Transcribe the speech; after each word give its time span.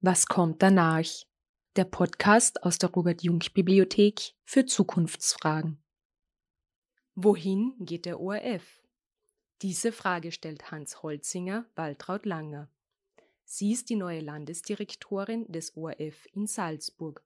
Was 0.00 0.26
kommt 0.26 0.62
danach? 0.62 1.08
Der 1.74 1.84
Podcast 1.84 2.62
aus 2.62 2.78
der 2.78 2.90
Robert 2.90 3.24
Jung 3.24 3.40
Bibliothek 3.52 4.36
für 4.44 4.64
Zukunftsfragen. 4.64 5.82
Wohin 7.16 7.74
geht 7.80 8.06
der 8.06 8.20
ORF? 8.20 8.80
Diese 9.60 9.90
Frage 9.90 10.30
stellt 10.30 10.70
Hans 10.70 11.02
Holzinger 11.02 11.66
Waltraud 11.74 12.26
Langer. 12.26 12.70
Sie 13.44 13.72
ist 13.72 13.90
die 13.90 13.96
neue 13.96 14.20
Landesdirektorin 14.20 15.50
des 15.50 15.76
ORF 15.76 16.28
in 16.32 16.46
Salzburg. 16.46 17.24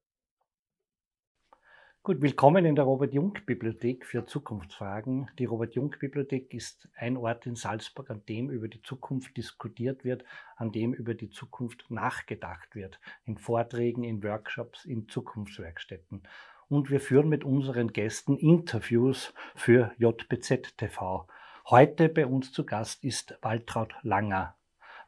Gut, 2.04 2.20
willkommen 2.20 2.64
in 2.64 2.74
der 2.74 2.84
Robert-Jung-Bibliothek 2.84 4.04
für 4.04 4.26
Zukunftsfragen. 4.26 5.30
Die 5.38 5.44
Robert-Jung-Bibliothek 5.44 6.52
ist 6.52 6.88
ein 6.96 7.16
Ort 7.16 7.46
in 7.46 7.54
Salzburg, 7.54 8.10
an 8.10 8.26
dem 8.29 8.50
über 8.50 8.66
die 8.66 8.82
Zukunft 8.82 9.36
diskutiert 9.36 10.04
wird, 10.04 10.24
an 10.57 10.72
dem 10.72 10.94
über 10.94 11.14
die 11.14 11.30
Zukunft 11.30 11.88
nachgedacht 11.90 12.74
wird, 12.74 12.98
in 13.24 13.38
Vorträgen, 13.38 14.02
in 14.02 14.20
Workshops, 14.24 14.84
in 14.84 15.07
Zukunftswerkstätten. 15.07 16.24
Und 16.68 16.90
wir 16.90 16.98
führen 16.98 17.29
mit 17.29 17.44
unseren 17.44 17.93
Gästen 17.93 18.36
Interviews 18.36 19.32
für 19.54 19.93
JBZ 19.96 20.76
TV. 20.76 21.29
Heute 21.71 22.08
bei 22.08 22.26
uns 22.26 22.50
zu 22.50 22.66
Gast 22.66 23.04
ist 23.04 23.38
Waltraud 23.43 23.94
Langer. 24.02 24.57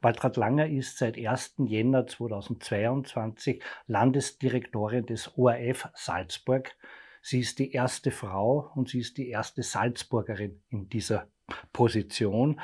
Waltraud 0.05 0.37
Langer 0.37 0.69
ist 0.69 0.99
seit 0.99 1.17
1. 1.17 1.55
Jänner 1.65 2.07
2022 2.07 3.63
Landesdirektorin 3.87 5.07
des 5.07 5.33
ORF 5.39 5.89
Salzburg. 5.95 6.77
Sie 7.23 7.41
ist 7.41 7.59
die 7.59 7.73
erste 7.73 8.11
Frau 8.11 8.71
und 8.75 8.91
sie 8.91 8.99
ist 8.99 9.17
die 9.17 9.31
erste 9.31 9.63
Salzburgerin 9.63 10.61
in 10.69 10.91
dieser 10.91 11.27
Position. 11.73 12.61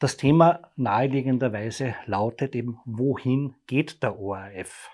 Das 0.00 0.16
Thema 0.16 0.62
naheliegenderweise 0.74 1.94
lautet 2.06 2.56
eben, 2.56 2.80
wohin 2.84 3.54
geht 3.68 4.02
der 4.02 4.18
ORF? 4.18 4.90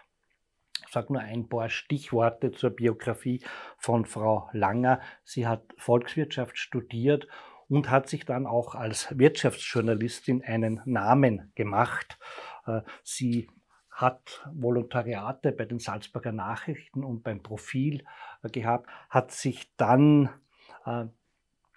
Ich 0.87 0.93
sage 0.93 1.15
nur 1.15 1.23
ein 1.23 1.49
paar 1.49 1.71
Stichworte 1.71 2.53
zur 2.53 2.71
Biografie 2.71 3.41
von 3.79 4.05
Frau 4.05 4.51
Langer. 4.53 5.01
Sie 5.25 5.47
hat 5.47 5.63
Volkswirtschaft 5.79 6.59
studiert 6.59 7.27
und 7.69 7.91
hat 7.91 8.09
sich 8.09 8.25
dann 8.25 8.47
auch 8.47 8.75
als 8.75 9.19
Wirtschaftsjournalistin 9.19 10.43
einen 10.43 10.81
Namen 10.85 11.53
gemacht. 11.55 12.19
Äh, 12.67 12.83
sie 13.03 13.49
hat 13.91 14.47
Volontariate 14.53 15.53
bei 15.53 15.65
den 15.65 15.79
Salzburger 15.79 16.33
Nachrichten 16.33 17.03
und 17.03 17.23
beim 17.23 17.43
Profil 17.43 18.05
äh, 18.43 18.51
gehabt, 18.51 18.91
hat 19.09 19.33
sich 19.33 19.75
dann 19.77 20.29
äh, 20.85 21.07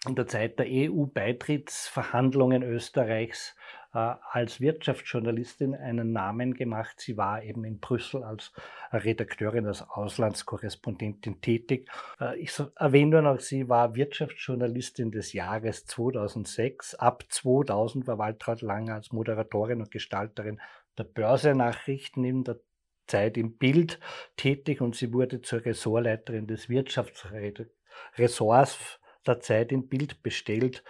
in 0.06 0.16
der 0.16 0.28
Zeit 0.28 0.60
der 0.60 0.68
EU-Beitrittsverhandlungen 0.70 2.64
Österreichs 2.64 3.56
als 3.92 4.62
Wirtschaftsjournalistin 4.62 5.74
einen 5.74 6.12
Namen 6.12 6.54
gemacht. 6.54 7.00
Sie 7.00 7.18
war 7.18 7.44
eben 7.44 7.64
in 7.64 7.80
Brüssel 7.80 8.24
als 8.24 8.54
Redakteurin, 8.92 9.66
als 9.66 9.82
Auslandskorrespondentin 9.82 11.42
tätig. 11.42 11.90
Äh, 12.20 12.38
ich 12.38 12.52
erwähne 12.76 13.22
nur 13.22 13.34
noch, 13.34 13.40
sie 13.40 13.68
war 13.68 13.96
Wirtschaftsjournalistin 13.96 15.12
des 15.12 15.34
Jahres 15.34 15.86
2006. 15.86 16.96
Ab 16.96 17.24
2000 17.30 18.06
war 18.08 18.20
Waltraud 18.20 18.62
Langer 18.62 18.96
als 18.96 19.12
Moderatorin 19.12 19.82
und 19.82 19.92
Gestalterin 19.92 20.62
der 20.98 21.04
Börsenachrichten 21.06 22.24
in 22.24 22.44
der 22.44 22.60
Zeit 23.08 23.38
im 23.38 23.58
Bild 23.58 24.00
tätig 24.38 24.82
und 24.82 24.96
sie 24.96 25.14
wurde 25.14 25.42
zur 25.42 25.66
Ressortleiterin 25.66 26.46
des 26.46 26.70
Wirtschaftsressorts 26.70 28.99
der 29.30 29.40
Zeit 29.40 29.72
im 29.72 29.88
Bild 29.88 30.22
bestellt, 30.24 30.84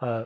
äh, 0.00 0.24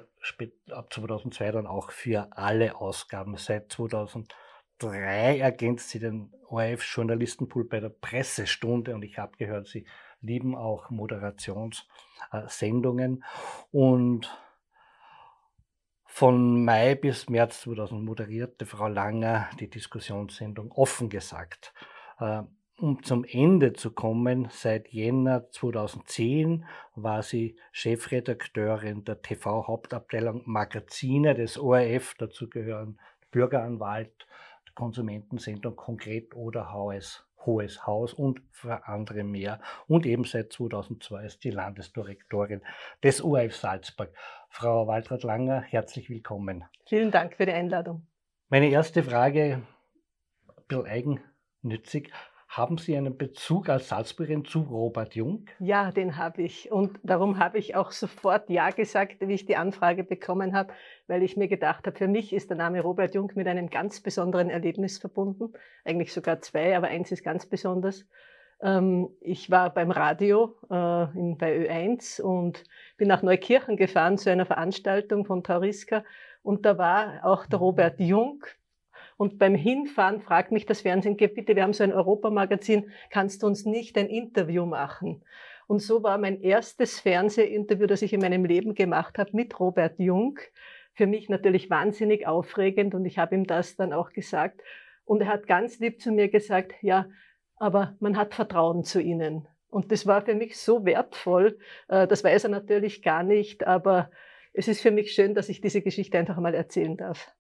ab 0.71 0.93
2002 0.93 1.53
dann 1.53 1.67
auch 1.67 1.91
für 1.93 2.29
alle 2.33 2.77
Ausgaben. 2.77 3.37
Seit 3.37 3.71
2003 3.73 5.39
ergänzt 5.39 5.91
sie 5.91 6.01
den 6.01 6.33
ORF-Journalistenpool 6.49 7.65
bei 7.65 7.81
der 7.81 7.91
Pressestunde 7.91 8.95
und 8.95 9.03
ich 9.03 9.19
habe 9.19 9.37
gehört, 9.37 9.69
sie 9.69 9.87
lieben 10.21 10.57
auch 10.57 10.91
Moderationssendungen 10.91 13.25
und 13.71 14.37
von 16.05 16.65
Mai 16.65 16.97
bis 16.97 17.29
März 17.29 17.61
2000 17.61 18.03
moderierte 18.03 18.67
Frau 18.67 18.89
Langer 18.89 19.49
die 19.61 19.71
Diskussionssendung 19.71 20.73
offen 20.73 21.11
gesagt. 21.11 21.73
Um 22.81 23.03
zum 23.03 23.25
Ende 23.25 23.73
zu 23.73 23.91
kommen, 23.91 24.47
seit 24.53 24.91
Jänner 24.91 25.51
2010 25.51 26.65
war 26.95 27.25
sie 27.25 27.57
Chefredakteurin 27.73 29.05
der 29.05 29.21
TV-Hauptabteilung 29.21 30.43
Magazine 30.45 31.35
des 31.35 31.59
ORF. 31.59 32.15
Dazu 32.19 32.49
gehören 32.49 33.01
Bürgeranwalt, 33.33 34.29
Konsumentensendung 34.77 35.75
Konkret 35.75 36.37
oder 36.37 36.73
HS, 36.73 37.27
Hohes 37.45 37.85
Haus 37.85 38.15
und 38.15 38.43
für 38.53 38.87
andere 38.87 39.25
mehr. 39.25 39.61
Und 39.89 40.07
eben 40.07 40.23
seit 40.23 40.53
2002 40.53 41.25
ist 41.25 41.43
die 41.43 41.51
Landesdirektorin 41.51 42.63
des 43.03 43.21
ORF 43.21 43.57
Salzburg. 43.57 44.15
Frau 44.51 44.87
Waltraud 44.87 45.25
Langer, 45.25 45.63
herzlich 45.63 46.09
willkommen. 46.11 46.65
Vielen 46.87 47.11
Dank 47.11 47.35
für 47.35 47.47
die 47.47 47.53
Einladung. 47.53 48.07
Meine 48.51 48.69
erste 48.69 49.03
Frage, 49.03 49.63
ein 50.47 50.63
bisschen 50.69 50.87
eigennützig. 50.87 52.13
Haben 52.49 52.79
Sie 52.79 52.97
einen 52.97 53.19
Bezug 53.19 53.69
als 53.69 53.89
Salzburgerin 53.89 54.45
zu 54.45 54.61
Robert 54.61 55.15
Jung? 55.15 55.45
Ja, 55.59 55.93
den 55.93 56.17
habe 56.17 56.43
ich. 56.43 56.73
Und 56.73 56.99
darum 57.03 57.39
habe 57.39 57.59
ich 57.59 57.77
auch 57.77 57.93
sofort 57.93 58.49
Ja 58.49 58.71
gesagt, 58.71 59.17
wie 59.21 59.35
ich 59.35 59.45
die 59.45 59.57
Anfrage 59.57 60.03
bekommen 60.03 60.57
habe, 60.57 60.73
weil 61.09 61.23
ich 61.23 61.37
mir 61.37 61.47
gedacht 61.47 61.87
habe, 61.87 61.97
für 61.97 62.09
mich 62.09 62.33
ist 62.33 62.49
der 62.49 62.57
Name 62.57 62.81
Robert 62.81 63.15
Jung 63.15 63.31
mit 63.35 63.47
einem 63.47 63.69
ganz 63.69 64.01
besonderen 64.01 64.49
Erlebnis 64.49 64.99
verbunden. 64.99 65.53
Eigentlich 65.85 66.13
sogar 66.13 66.41
zwei, 66.41 66.75
aber 66.75 66.89
eins 66.89 67.13
ist 67.13 67.23
ganz 67.23 67.45
besonders. 67.45 68.07
Ähm, 68.63 69.11
ich 69.21 69.51
war 69.51 69.73
beim 69.73 69.91
Radio 69.91 70.57
äh, 70.71 71.07
bei 71.37 71.69
Ö1 71.69 72.23
und 72.23 72.65
bin 72.97 73.09
nach 73.09 73.23
Neukirchen 73.23 73.77
gefahren 73.77 74.17
zu 74.17 74.31
einer 74.31 74.47
Veranstaltung 74.47 75.27
von 75.27 75.45
Tauriska. 75.45 76.03
Und 76.43 76.65
da 76.65 76.79
war 76.79 77.25
auch 77.25 77.45
der 77.45 77.59
Robert 77.59 78.01
Jung, 78.01 78.45
und 79.19 79.37
beim 79.39 79.57
Hinfahren 79.57 80.21
fragt 80.21 80.53
mich 80.53 80.65
das 80.65 80.83
Fernsehen, 80.83 81.17
bitte, 81.17 81.57
wir 81.57 81.65
haben 81.65 81.73
so 81.73 81.83
ein 81.83 81.93
Europamagazin, 81.93 82.93
kannst 83.11 83.43
du 83.43 83.49
uns 83.49 83.67
nicht 83.67 83.99
ein 83.99 84.07
Interview 84.07 84.65
machen? 84.65 85.25
Und 85.67 85.81
so 85.81 86.05
war 86.05 86.19
mein 86.19 86.41
erstes 86.41 87.01
Fernsehinterview, 87.01 87.87
das 87.87 88.01
ich 88.03 88.13
in 88.13 88.21
meinem 88.21 88.45
Leben 88.45 88.75
gemacht 88.75 89.19
habe 89.19 89.31
mit 89.33 89.59
Robert 89.59 89.99
Jung. 89.99 90.39
Für 90.95 91.09
mich 91.09 91.29
natürlich 91.29 91.69
wahnsinnig 91.69 92.29
aufregend 92.29 92.95
und 92.95 93.05
ich 93.05 93.19
habe 93.19 93.35
ihm 93.35 93.45
das 93.45 93.75
dann 93.75 93.93
auch 93.93 94.13
gesagt. 94.13 94.63
Und 95.05 95.21
er 95.21 95.29
hat 95.29 95.49
ganz 95.49 95.81
lieb 95.81 96.01
zu 96.01 96.13
mir 96.13 96.29
gesagt, 96.29 96.75
ja, 96.81 97.07
aber 97.57 97.97
man 97.99 98.17
hat 98.17 98.35
Vertrauen 98.35 98.85
zu 98.85 99.01
ihnen. 99.01 99.49
Und 99.69 99.91
das 99.91 100.07
war 100.07 100.23
für 100.23 100.37
mich 100.37 100.57
so 100.57 100.85
wertvoll. 100.85 101.59
Äh, 101.89 102.07
das 102.07 102.23
weiß 102.23 102.45
er 102.45 102.51
natürlich 102.51 103.03
gar 103.03 103.25
nicht, 103.25 103.67
aber 103.67 104.13
es 104.53 104.69
ist 104.69 104.81
für 104.81 104.93
mich 104.93 105.13
schön, 105.13 105.35
dass 105.35 105.49
ich 105.49 105.61
diese 105.61 105.83
Geschichte 105.83 106.19
einfach 106.19 106.39
mal 106.39 106.55
erzählen 106.55 106.97
darf 106.97 107.35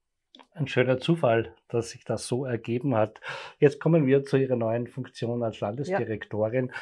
ein 0.54 0.66
schöner 0.66 0.98
Zufall, 0.98 1.54
dass 1.68 1.90
sich 1.90 2.04
das 2.04 2.26
so 2.26 2.44
ergeben 2.44 2.94
hat. 2.94 3.20
Jetzt 3.58 3.80
kommen 3.80 4.06
wir 4.06 4.24
zu 4.24 4.36
Ihrer 4.36 4.56
neuen 4.56 4.86
Funktion 4.86 5.42
als 5.42 5.60
Landesdirektorin. 5.60 6.66
Ja. 6.66 6.72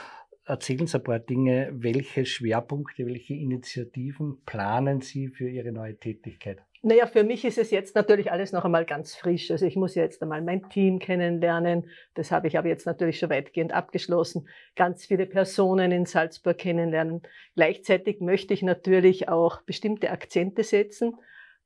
Erzählen 0.46 0.86
Sie 0.86 0.98
ein 0.98 1.04
paar 1.04 1.18
Dinge. 1.18 1.70
Welche 1.72 2.24
Schwerpunkte, 2.24 3.06
welche 3.06 3.34
Initiativen 3.34 4.42
planen 4.46 5.00
Sie 5.00 5.28
für 5.28 5.48
Ihre 5.48 5.72
neue 5.72 5.96
Tätigkeit? 5.96 6.58
Naja, 6.82 7.06
für 7.06 7.24
mich 7.24 7.44
ist 7.44 7.58
es 7.58 7.72
jetzt 7.72 7.96
natürlich 7.96 8.30
alles 8.30 8.52
noch 8.52 8.64
einmal 8.64 8.84
ganz 8.84 9.16
frisch. 9.16 9.50
Also 9.50 9.66
ich 9.66 9.74
muss 9.74 9.96
ja 9.96 10.04
jetzt 10.04 10.22
einmal 10.22 10.40
mein 10.40 10.68
Team 10.68 11.00
kennenlernen. 11.00 11.90
Das 12.14 12.30
habe 12.30 12.46
ich 12.46 12.56
aber 12.56 12.68
jetzt 12.68 12.86
natürlich 12.86 13.18
schon 13.18 13.30
weitgehend 13.30 13.72
abgeschlossen. 13.72 14.48
Ganz 14.76 15.04
viele 15.04 15.26
Personen 15.26 15.90
in 15.90 16.06
Salzburg 16.06 16.58
kennenlernen. 16.58 17.22
Gleichzeitig 17.56 18.20
möchte 18.20 18.54
ich 18.54 18.62
natürlich 18.62 19.28
auch 19.28 19.62
bestimmte 19.62 20.12
Akzente 20.12 20.62
setzen. 20.62 21.16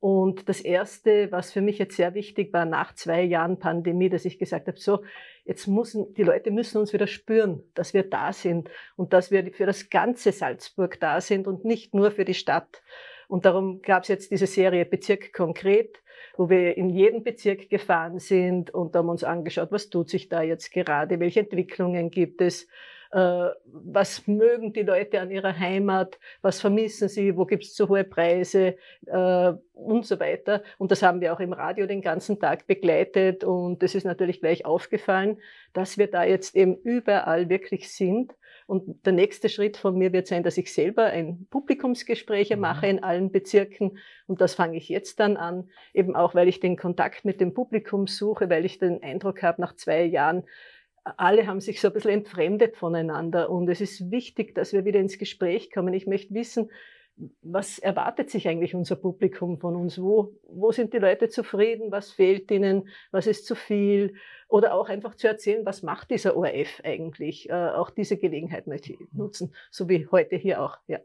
Und 0.01 0.49
das 0.49 0.61
Erste, 0.61 1.31
was 1.31 1.53
für 1.53 1.61
mich 1.61 1.77
jetzt 1.77 1.95
sehr 1.95 2.15
wichtig 2.15 2.51
war 2.53 2.65
nach 2.65 2.95
zwei 2.95 3.21
Jahren 3.21 3.59
Pandemie, 3.59 4.09
dass 4.09 4.25
ich 4.25 4.39
gesagt 4.39 4.67
habe, 4.67 4.79
so, 4.79 5.03
jetzt 5.45 5.67
müssen, 5.67 6.15
die 6.15 6.23
Leute 6.23 6.49
müssen 6.49 6.79
uns 6.79 6.91
wieder 6.91 7.05
spüren, 7.05 7.63
dass 7.75 7.93
wir 7.93 8.01
da 8.01 8.33
sind 8.33 8.71
und 8.95 9.13
dass 9.13 9.29
wir 9.29 9.53
für 9.53 9.67
das 9.67 9.91
ganze 9.91 10.31
Salzburg 10.31 10.99
da 10.99 11.21
sind 11.21 11.45
und 11.45 11.65
nicht 11.65 11.93
nur 11.93 12.09
für 12.09 12.25
die 12.25 12.33
Stadt. 12.33 12.81
Und 13.27 13.45
darum 13.45 13.83
gab 13.83 14.01
es 14.01 14.09
jetzt 14.09 14.31
diese 14.31 14.47
Serie 14.47 14.85
Bezirk 14.85 15.33
konkret, 15.33 16.01
wo 16.35 16.49
wir 16.49 16.77
in 16.77 16.89
jeden 16.89 17.23
Bezirk 17.23 17.69
gefahren 17.69 18.17
sind 18.17 18.73
und 18.73 18.95
haben 18.95 19.07
uns 19.07 19.23
angeschaut, 19.23 19.71
was 19.71 19.89
tut 19.89 20.09
sich 20.09 20.29
da 20.29 20.41
jetzt 20.41 20.71
gerade, 20.71 21.19
welche 21.19 21.41
Entwicklungen 21.41 22.09
gibt 22.09 22.41
es, 22.41 22.67
was 23.13 24.27
mögen 24.27 24.73
die 24.73 24.83
Leute 24.83 25.19
an 25.19 25.31
ihrer 25.31 25.57
Heimat, 25.57 26.17
was 26.41 26.61
vermissen 26.61 27.09
sie, 27.09 27.35
wo 27.35 27.45
gibt 27.45 27.63
es 27.63 27.73
zu 27.73 27.89
hohe 27.89 28.03
Preise 28.03 28.77
äh, 29.05 29.53
und 29.73 30.05
so 30.05 30.19
weiter. 30.19 30.63
Und 30.77 30.91
das 30.91 31.01
haben 31.01 31.19
wir 31.21 31.33
auch 31.33 31.39
im 31.39 31.53
Radio 31.53 31.87
den 31.87 32.01
ganzen 32.01 32.39
Tag 32.39 32.67
begleitet 32.67 33.43
und 33.43 33.83
es 33.83 33.95
ist 33.95 34.05
natürlich 34.05 34.39
gleich 34.39 34.65
aufgefallen, 34.65 35.39
dass 35.73 35.97
wir 35.97 36.07
da 36.07 36.23
jetzt 36.23 36.55
eben 36.55 36.75
überall 36.77 37.49
wirklich 37.49 37.91
sind 37.91 38.33
Und 38.67 39.05
der 39.05 39.11
nächste 39.11 39.49
Schritt 39.49 39.75
von 39.75 39.97
mir 39.97 40.13
wird 40.13 40.27
sein, 40.27 40.43
dass 40.43 40.57
ich 40.57 40.73
selber 40.73 41.05
ein 41.05 41.45
Publikumsgespräche 41.49 42.55
mhm. 42.55 42.61
mache 42.61 42.87
in 42.87 43.03
allen 43.03 43.29
Bezirken. 43.29 43.97
Und 44.27 44.39
das 44.39 44.55
fange 44.55 44.77
ich 44.77 44.87
jetzt 44.87 45.19
dann 45.19 45.35
an, 45.35 45.69
eben 45.93 46.15
auch, 46.15 46.35
weil 46.35 46.47
ich 46.47 46.61
den 46.61 46.77
Kontakt 46.77 47.25
mit 47.25 47.41
dem 47.41 47.53
Publikum 47.53 48.07
suche, 48.07 48.49
weil 48.49 48.63
ich 48.63 48.79
den 48.79 49.03
Eindruck 49.03 49.43
habe, 49.43 49.59
nach 49.61 49.75
zwei 49.75 50.05
Jahren, 50.05 50.43
alle 51.03 51.47
haben 51.47 51.61
sich 51.61 51.81
so 51.81 51.87
ein 51.87 51.93
bisschen 51.93 52.11
entfremdet 52.11 52.77
voneinander. 52.77 53.49
Und 53.49 53.69
es 53.69 53.81
ist 53.81 54.11
wichtig, 54.11 54.55
dass 54.55 54.73
wir 54.73 54.85
wieder 54.85 54.99
ins 54.99 55.17
Gespräch 55.17 55.71
kommen. 55.71 55.93
Ich 55.93 56.07
möchte 56.07 56.33
wissen, 56.33 56.69
was 57.41 57.77
erwartet 57.77 58.29
sich 58.29 58.47
eigentlich 58.47 58.73
unser 58.73 58.95
Publikum 58.95 59.59
von 59.59 59.75
uns? 59.75 60.01
Wo, 60.01 60.33
wo 60.47 60.71
sind 60.71 60.93
die 60.93 60.97
Leute 60.97 61.29
zufrieden? 61.29 61.91
Was 61.91 62.11
fehlt 62.11 62.49
ihnen? 62.51 62.87
Was 63.11 63.27
ist 63.27 63.45
zu 63.45 63.55
viel? 63.55 64.15
Oder 64.47 64.73
auch 64.73 64.89
einfach 64.89 65.15
zu 65.15 65.27
erzählen, 65.27 65.65
was 65.65 65.83
macht 65.83 66.09
dieser 66.09 66.35
ORF 66.35 66.81
eigentlich? 66.83 67.49
Äh, 67.49 67.53
auch 67.53 67.89
diese 67.89 68.17
Gelegenheit 68.17 68.67
möchte 68.67 68.93
ich 68.93 68.99
nutzen, 69.11 69.53
so 69.69 69.87
wie 69.89 70.07
heute 70.07 70.35
hier 70.35 70.61
auch. 70.61 70.77
Ja. 70.87 70.99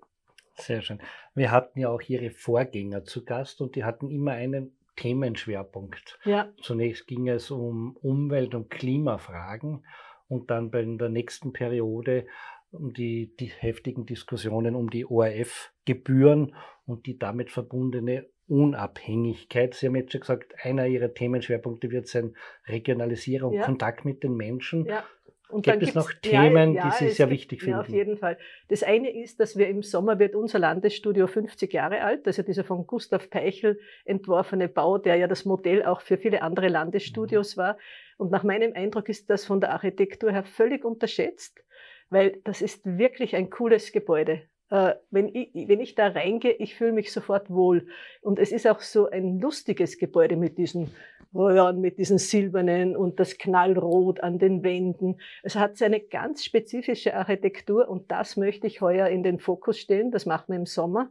Sehr 0.55 0.81
schön. 0.81 1.01
Wir 1.35 1.51
hatten 1.51 1.79
ja 1.79 1.91
auch 1.91 2.01
Ihre 2.03 2.31
Vorgänger 2.31 3.05
zu 3.05 3.25
Gast 3.25 3.61
und 3.61 3.77
die 3.77 3.85
hatten 3.85 4.11
immer 4.11 4.33
einen 4.33 4.75
Themenschwerpunkt. 4.97 6.19
Ja. 6.25 6.53
Zunächst 6.61 7.07
ging 7.07 7.29
es 7.29 7.51
um 7.51 7.97
Umwelt- 7.97 8.55
und 8.55 8.71
Klimafragen 8.71 9.85
und 10.29 10.51
dann 10.51 10.71
bei 10.71 10.83
der 10.83 11.09
nächsten 11.09 11.53
Periode 11.53 12.27
um 12.71 12.93
die, 12.93 13.35
die 13.39 13.47
heftigen 13.47 14.07
Diskussionen 14.07 14.75
um 14.75 14.91
die 14.91 15.07
ORF-Gebühren 15.07 16.55
und 16.85 17.07
die 17.07 17.19
damit 17.19 17.51
verbundene 17.51 18.27
Unabhängigkeit. 18.49 19.75
Sie 19.75 19.87
haben 19.87 19.97
jetzt 19.97 20.13
schon 20.13 20.21
gesagt, 20.21 20.55
einer 20.63 20.87
Ihrer 20.87 21.13
Themenschwerpunkte 21.13 21.91
wird 21.91 22.07
sein 22.07 22.37
Regionalisierung, 22.67 23.55
ja. 23.55 23.65
Kontakt 23.65 24.05
mit 24.05 24.23
den 24.23 24.35
Menschen. 24.35 24.87
Ja. 24.87 25.05
Und 25.49 25.63
Gibt 25.63 25.83
es 25.83 25.95
noch 25.95 26.13
Themen, 26.13 26.75
ja, 26.75 26.85
ja, 26.85 26.91
die 26.91 27.05
Sie 27.05 27.11
sehr 27.11 27.27
gibt, 27.27 27.41
wichtig 27.41 27.61
finden? 27.61 27.77
Ja, 27.77 27.81
auf 27.81 27.89
jeden 27.89 28.17
Fall. 28.19 28.37
Das 28.69 28.83
eine 28.83 29.11
ist, 29.11 29.39
dass 29.39 29.57
wir 29.57 29.69
im 29.69 29.83
Sommer 29.83 30.19
wird 30.19 30.35
unser 30.35 30.59
Landesstudio 30.59 31.29
50 31.29 31.73
Jahre 31.73 32.03
alt, 32.03 32.27
also 32.27 32.43
dieser 32.43 32.65
von 32.65 32.87
Gustav 32.87 33.31
Peichel 33.31 33.79
entworfene 34.05 34.69
Bau, 34.69 34.99
der 34.99 35.17
ja 35.17 35.29
das 35.29 35.45
Modell 35.45 35.85
auch 35.85 36.01
für 36.01 36.19
viele 36.19 36.43
andere 36.43 36.69
Landesstudios 36.69 37.57
mhm. 37.57 37.61
war. 37.61 37.79
Und 38.17 38.33
nach 38.33 38.43
meinem 38.43 38.73
Eindruck 38.75 39.09
ist 39.09 39.31
das 39.31 39.45
von 39.45 39.61
der 39.61 39.73
Architektur 39.73 40.33
her 40.33 40.45
völlig 40.45 40.85
unterschätzt 40.85 41.63
weil 42.11 42.41
das 42.45 42.63
ist 42.63 42.85
wirklich 42.85 43.35
ein 43.37 43.51
cooles 43.51 43.93
Gebäude. 43.93 44.43
Äh, 44.71 44.95
wenn, 45.11 45.35
ich, 45.35 45.51
wenn 45.69 45.81
ich 45.81 45.95
da 45.95 46.09
reingehe, 46.09 46.53
ich 46.53 46.75
fühle 46.75 46.93
mich 46.93 47.13
sofort 47.13 47.51
wohl. 47.51 47.89
Und 48.21 48.39
es 48.39 48.53
ist 48.53 48.67
auch 48.67 48.81
so 48.81 49.09
ein 49.09 49.41
lustiges 49.41 49.99
Gebäude 49.99 50.37
mit 50.37 50.59
diesen 50.59 50.91
Röhren, 51.37 51.81
mit 51.81 51.99
diesen 51.99 52.19
silbernen 52.19 52.97
und 52.97 53.21
das 53.21 53.39
Knallrot 53.39 54.21
an 54.21 54.39
den 54.39 54.63
Wänden. 54.63 55.19
Es 55.43 55.57
hat 55.57 55.77
seine 55.77 56.01
ganz 56.01 56.45
spezifische 56.45 57.15
Architektur 57.15 57.89
und 57.89 58.11
das 58.11 58.37
möchte 58.37 58.67
ich 58.67 58.81
heuer 58.81 59.09
in 59.09 59.23
den 59.23 59.39
Fokus 59.39 59.79
stellen. 59.79 60.11
Das 60.11 60.27
machen 60.27 60.47
wir 60.49 60.57
im 60.57 60.67
Sommer. 60.67 61.11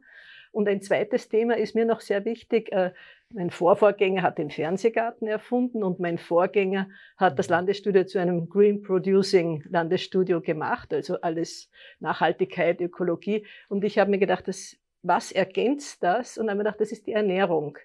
Und 0.55 0.69
ein 0.69 0.81
zweites 0.81 1.27
Thema 1.27 1.57
ist 1.57 1.75
mir 1.75 1.83
noch 1.83 1.99
sehr 1.99 2.23
wichtig. 2.23 2.71
Äh, 2.71 2.93
mein 3.33 3.49
Vorvorgänger 3.49 4.21
hat 4.21 4.37
den 4.37 4.49
Fernsehgarten 4.49 5.27
erfunden 5.27 5.83
und 5.83 5.99
mein 5.99 6.17
Vorgänger 6.17 6.87
hat 7.17 7.37
das 7.37 7.49
Landesstudio 7.49 8.05
zu 8.05 8.19
einem 8.19 8.47
Green 8.47 8.81
Producing 8.81 9.65
Landesstudio 9.69 10.39
gemacht, 10.39 10.93
also 10.93 11.19
alles 11.19 11.69
Nachhaltigkeit, 11.99 12.79
Ökologie. 12.79 13.45
Und 13.67 13.83
ich 13.83 13.99
habe 13.99 14.11
mir 14.11 14.17
gedacht, 14.17 14.47
das, 14.47 14.77
was 15.07 15.31
ergänzt 15.31 16.03
das? 16.03 16.37
Und 16.37 16.49
habe 16.49 16.57
mir 16.57 16.63
gedacht, 16.63 16.81
das 16.81 16.91
ist 16.91 17.07
die 17.07 17.13
Ernährung, 17.13 17.77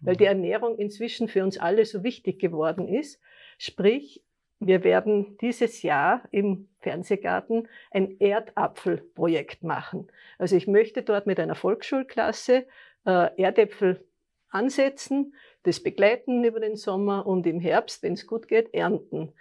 weil 0.00 0.16
die 0.16 0.24
mhm. 0.24 0.28
Ernährung 0.28 0.78
inzwischen 0.78 1.28
für 1.28 1.42
uns 1.42 1.58
alle 1.58 1.84
so 1.84 2.02
wichtig 2.02 2.40
geworden 2.40 2.88
ist. 2.88 3.20
Sprich, 3.58 4.22
wir 4.60 4.84
werden 4.84 5.36
dieses 5.38 5.82
Jahr 5.82 6.22
im 6.30 6.68
Fernsehgarten 6.80 7.68
ein 7.90 8.18
Erdapfelprojekt 8.18 9.62
machen. 9.62 10.08
Also 10.38 10.56
ich 10.56 10.66
möchte 10.66 11.02
dort 11.02 11.26
mit 11.26 11.38
einer 11.38 11.54
Volksschulklasse 11.54 12.66
äh, 13.04 13.42
Erdäpfel 13.42 14.06
ansetzen, 14.48 15.34
das 15.64 15.82
begleiten 15.82 16.44
über 16.44 16.60
den 16.60 16.76
Sommer 16.76 17.26
und 17.26 17.46
im 17.46 17.60
Herbst, 17.60 18.02
wenn 18.02 18.14
es 18.14 18.26
gut 18.26 18.48
geht, 18.48 18.72
ernten. 18.72 19.32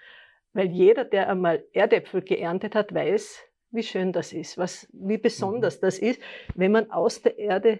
Weil 0.54 0.68
jeder, 0.68 1.06
der 1.06 1.30
einmal 1.30 1.64
Erdäpfel 1.74 2.22
geerntet 2.22 2.76
hat, 2.76 2.94
weiß, 2.94 3.42
wie 3.74 3.84
schön 3.84 4.14
das 4.14 4.34
ist, 4.34 4.58
was, 4.58 4.88
wie 4.94 5.18
besonders 5.18 5.78
mhm. 5.78 5.82
das 5.82 6.00
ist, 6.00 6.22
wenn 6.56 6.72
man 6.72 6.92
aus 6.92 7.22
der 7.22 7.38
Erde 7.38 7.80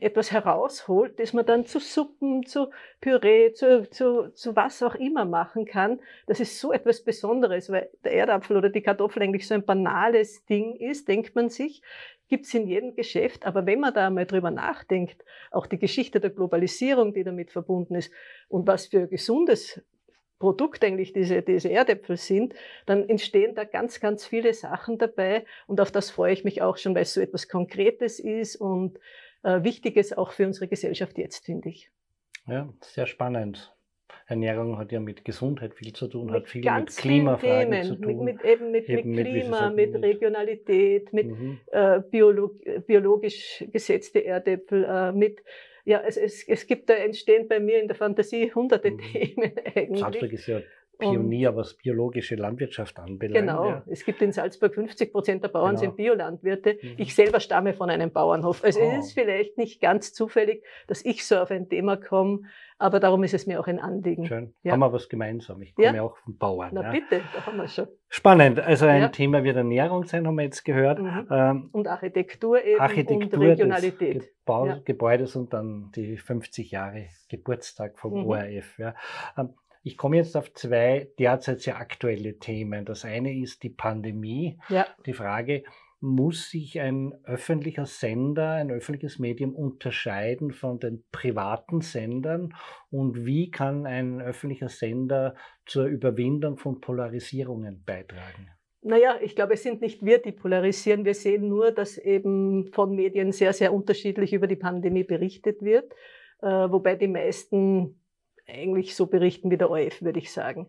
etwas 0.00 0.32
herausholt, 0.32 1.20
das 1.20 1.32
man 1.32 1.46
dann 1.46 1.64
zu 1.64 1.78
Suppen, 1.78 2.44
zu 2.44 2.70
Püree, 3.00 3.52
zu, 3.52 3.88
zu, 3.88 4.32
zu 4.34 4.56
was 4.56 4.82
auch 4.82 4.96
immer 4.96 5.24
machen 5.24 5.66
kann. 5.66 6.00
Das 6.26 6.40
ist 6.40 6.58
so 6.58 6.72
etwas 6.72 7.04
Besonderes, 7.04 7.70
weil 7.70 7.88
der 8.02 8.12
Erdapfel 8.12 8.56
oder 8.56 8.70
die 8.70 8.82
Kartoffel 8.82 9.22
eigentlich 9.22 9.46
so 9.46 9.54
ein 9.54 9.64
banales 9.64 10.44
Ding 10.46 10.74
ist, 10.74 11.06
denkt 11.06 11.36
man 11.36 11.48
sich, 11.48 11.82
gibt's 12.28 12.52
in 12.54 12.66
jedem 12.66 12.94
Geschäft. 12.94 13.46
Aber 13.46 13.66
wenn 13.66 13.80
man 13.80 13.94
da 13.94 14.10
mal 14.10 14.26
drüber 14.26 14.50
nachdenkt, 14.50 15.24
auch 15.52 15.66
die 15.66 15.78
Geschichte 15.78 16.18
der 16.18 16.30
Globalisierung, 16.30 17.12
die 17.14 17.22
damit 17.22 17.52
verbunden 17.52 17.94
ist 17.94 18.12
und 18.48 18.66
was 18.66 18.88
für 18.88 19.06
gesundes 19.06 19.80
Produkt 20.38 20.84
eigentlich 20.84 21.12
diese, 21.12 21.42
diese 21.42 21.70
Erdäpfel 21.70 22.16
sind, 22.16 22.54
dann 22.86 23.08
entstehen 23.08 23.54
da 23.54 23.64
ganz, 23.64 24.00
ganz 24.00 24.24
viele 24.26 24.54
Sachen 24.54 24.98
dabei. 24.98 25.44
Und 25.66 25.80
auf 25.80 25.90
das 25.90 26.10
freue 26.10 26.32
ich 26.32 26.44
mich 26.44 26.62
auch 26.62 26.76
schon, 26.76 26.94
weil 26.94 27.02
es 27.02 27.14
so 27.14 27.20
etwas 27.20 27.48
Konkretes 27.48 28.20
ist 28.20 28.56
und 28.56 28.98
äh, 29.42 29.62
Wichtiges 29.62 30.16
auch 30.16 30.32
für 30.32 30.46
unsere 30.46 30.68
Gesellschaft 30.68 31.18
jetzt, 31.18 31.44
finde 31.44 31.68
ich. 31.70 31.90
Ja, 32.46 32.68
sehr 32.80 33.06
spannend. 33.06 33.74
Ernährung 34.26 34.78
hat 34.78 34.92
ja 34.92 35.00
mit 35.00 35.24
Gesundheit 35.24 35.74
viel 35.74 35.94
zu 35.94 36.06
tun, 36.06 36.26
mit 36.26 36.34
hat 36.34 36.48
viel 36.48 36.62
mit 36.62 36.96
Klimafragen 36.96 37.72
Themen, 37.72 37.84
zu 37.84 37.96
tun. 37.96 38.24
Mit, 38.24 38.36
mit, 38.36 38.44
eben 38.44 38.70
mit, 38.70 38.88
eben 38.88 39.10
mit 39.10 39.26
Klima, 39.26 39.70
mit, 39.70 39.94
Regionalität, 39.94 41.12
mit 41.14 41.28
mhm. 41.28 41.60
äh, 41.72 42.00
biolog, 42.00 42.56
biologisch 42.86 43.64
gesetzte 43.72 44.24
Erdäpfel, 44.24 44.84
äh, 44.84 45.12
mit 45.12 45.42
ja, 45.88 46.02
es, 46.06 46.18
es, 46.18 46.46
es 46.46 46.66
gibt 46.66 46.90
da 46.90 46.94
entstehen 46.94 47.48
bei 47.48 47.60
mir 47.60 47.80
in 47.80 47.88
der 47.88 47.96
Fantasie 47.96 48.52
hunderte 48.54 48.90
mhm. 48.90 48.98
Themen 48.98 49.52
eigentlich. 49.74 50.00
Salzburg 50.00 50.32
ist 50.32 50.46
ja 50.46 50.60
Pionier, 50.98 51.54
was 51.54 51.74
biologische 51.74 52.34
Landwirtschaft 52.34 52.98
anbelangt. 52.98 53.46
Genau. 53.46 53.68
Ja. 53.68 53.82
Es 53.86 54.04
gibt 54.04 54.20
in 54.20 54.32
Salzburg 54.32 54.74
50 54.74 55.12
Prozent 55.12 55.44
der 55.44 55.48
Bauern 55.48 55.70
genau. 55.70 55.80
sind 55.80 55.96
Biolandwirte. 55.96 56.78
Mhm. 56.82 56.94
Ich 56.96 57.14
selber 57.14 57.40
stamme 57.40 57.72
von 57.72 57.88
einem 57.88 58.10
Bauernhof. 58.10 58.64
Also 58.64 58.80
oh. 58.80 58.92
es 58.98 59.06
ist 59.06 59.12
vielleicht 59.12 59.58
nicht 59.58 59.80
ganz 59.80 60.12
zufällig, 60.12 60.64
dass 60.88 61.04
ich 61.04 61.24
so 61.24 61.36
auf 61.36 61.50
ein 61.50 61.68
Thema 61.68 61.96
komme, 61.96 62.40
aber 62.78 63.00
darum 63.00 63.24
ist 63.24 63.34
es 63.34 63.46
mir 63.46 63.58
auch 63.60 63.66
ein 63.66 63.80
Anliegen. 63.80 64.26
Schön. 64.26 64.54
Ja. 64.62 64.72
Haben 64.72 64.80
wir 64.80 64.92
was 64.92 65.08
gemeinsam. 65.08 65.62
Ich 65.62 65.74
komme 65.74 65.96
ja. 65.96 66.02
auch 66.02 66.16
von 66.16 66.36
Bauern. 66.36 66.70
Na 66.72 66.90
bitte, 66.90 67.22
da 67.34 67.46
haben 67.46 67.56
wir 67.56 67.68
schon. 67.68 67.88
Spannend. 68.08 68.60
Also 68.60 68.86
ein 68.86 69.10
Thema 69.12 69.42
wird 69.42 69.56
Ernährung 69.56 70.04
sein, 70.04 70.26
haben 70.26 70.36
wir 70.36 70.44
jetzt 70.44 70.64
gehört. 70.64 71.00
Mhm. 71.00 71.26
Ähm, 71.30 71.68
und 71.72 71.88
Architektur 71.88 72.64
eben 72.64 72.80
Architektur 72.80 73.40
und 73.40 73.46
Regionalität. 73.46 74.30
Des 74.46 74.84
Gebäudes 74.84 75.36
und 75.36 75.52
dann 75.52 75.90
die 75.94 76.16
50 76.16 76.70
Jahre 76.70 77.06
Geburtstag 77.28 77.98
vom 77.98 78.20
mhm. 78.20 78.26
ORF. 78.26 78.78
Ähm, 79.36 79.54
ich 79.82 79.96
komme 79.96 80.16
jetzt 80.16 80.36
auf 80.36 80.52
zwei 80.54 81.10
derzeit 81.18 81.60
sehr 81.60 81.78
aktuelle 81.78 82.38
Themen. 82.38 82.84
Das 82.84 83.04
eine 83.04 83.38
ist 83.38 83.62
die 83.62 83.70
Pandemie. 83.70 84.58
Ja. 84.68 84.86
Die 85.06 85.12
Frage, 85.12 85.64
muss 86.00 86.50
sich 86.50 86.80
ein 86.80 87.12
öffentlicher 87.24 87.86
Sender, 87.86 88.52
ein 88.52 88.70
öffentliches 88.70 89.18
Medium 89.18 89.54
unterscheiden 89.54 90.52
von 90.52 90.78
den 90.78 91.04
privaten 91.10 91.80
Sendern? 91.80 92.54
Und 92.90 93.26
wie 93.26 93.50
kann 93.50 93.86
ein 93.86 94.20
öffentlicher 94.20 94.68
Sender 94.68 95.34
zur 95.66 95.86
Überwindung 95.86 96.56
von 96.56 96.80
Polarisierungen 96.80 97.82
beitragen? 97.84 98.50
Naja, 98.80 99.16
ich 99.20 99.34
glaube, 99.34 99.54
es 99.54 99.64
sind 99.64 99.80
nicht 99.80 100.04
wir, 100.04 100.18
die 100.18 100.30
polarisieren. 100.30 101.04
Wir 101.04 101.14
sehen 101.14 101.48
nur, 101.48 101.72
dass 101.72 101.98
eben 101.98 102.70
von 102.72 102.94
Medien 102.94 103.32
sehr, 103.32 103.52
sehr 103.52 103.72
unterschiedlich 103.72 104.32
über 104.32 104.46
die 104.46 104.56
Pandemie 104.56 105.02
berichtet 105.02 105.62
wird, 105.62 105.92
äh, 106.42 106.46
wobei 106.46 106.94
die 106.94 107.08
meisten 107.08 108.00
eigentlich 108.48 108.94
so 108.94 109.06
berichten 109.06 109.50
wie 109.50 109.58
der 109.58 109.70
ORF, 109.70 110.02
würde 110.02 110.18
ich 110.18 110.32
sagen. 110.32 110.68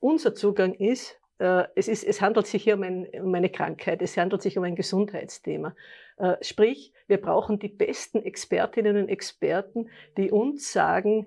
Unser 0.00 0.34
Zugang 0.34 0.74
ist, 0.74 1.18
äh, 1.38 1.64
es, 1.74 1.88
ist, 1.88 2.04
es 2.04 2.20
handelt 2.20 2.46
sich 2.46 2.64
hier 2.64 2.74
um, 2.74 2.82
ein, 2.82 3.06
um, 3.20 3.34
eine 3.34 3.50
Krankheit, 3.50 4.02
es 4.02 4.16
handelt 4.16 4.42
sich 4.42 4.58
um 4.58 4.64
ein 4.64 4.76
Gesundheitsthema. 4.76 5.74
Äh, 6.18 6.36
sprich, 6.42 6.92
wir 7.06 7.20
brauchen 7.20 7.58
die 7.58 7.68
besten 7.68 8.22
Expertinnen 8.22 8.96
und 8.96 9.08
Experten, 9.08 9.88
die 10.16 10.30
uns 10.30 10.72
sagen, 10.72 11.26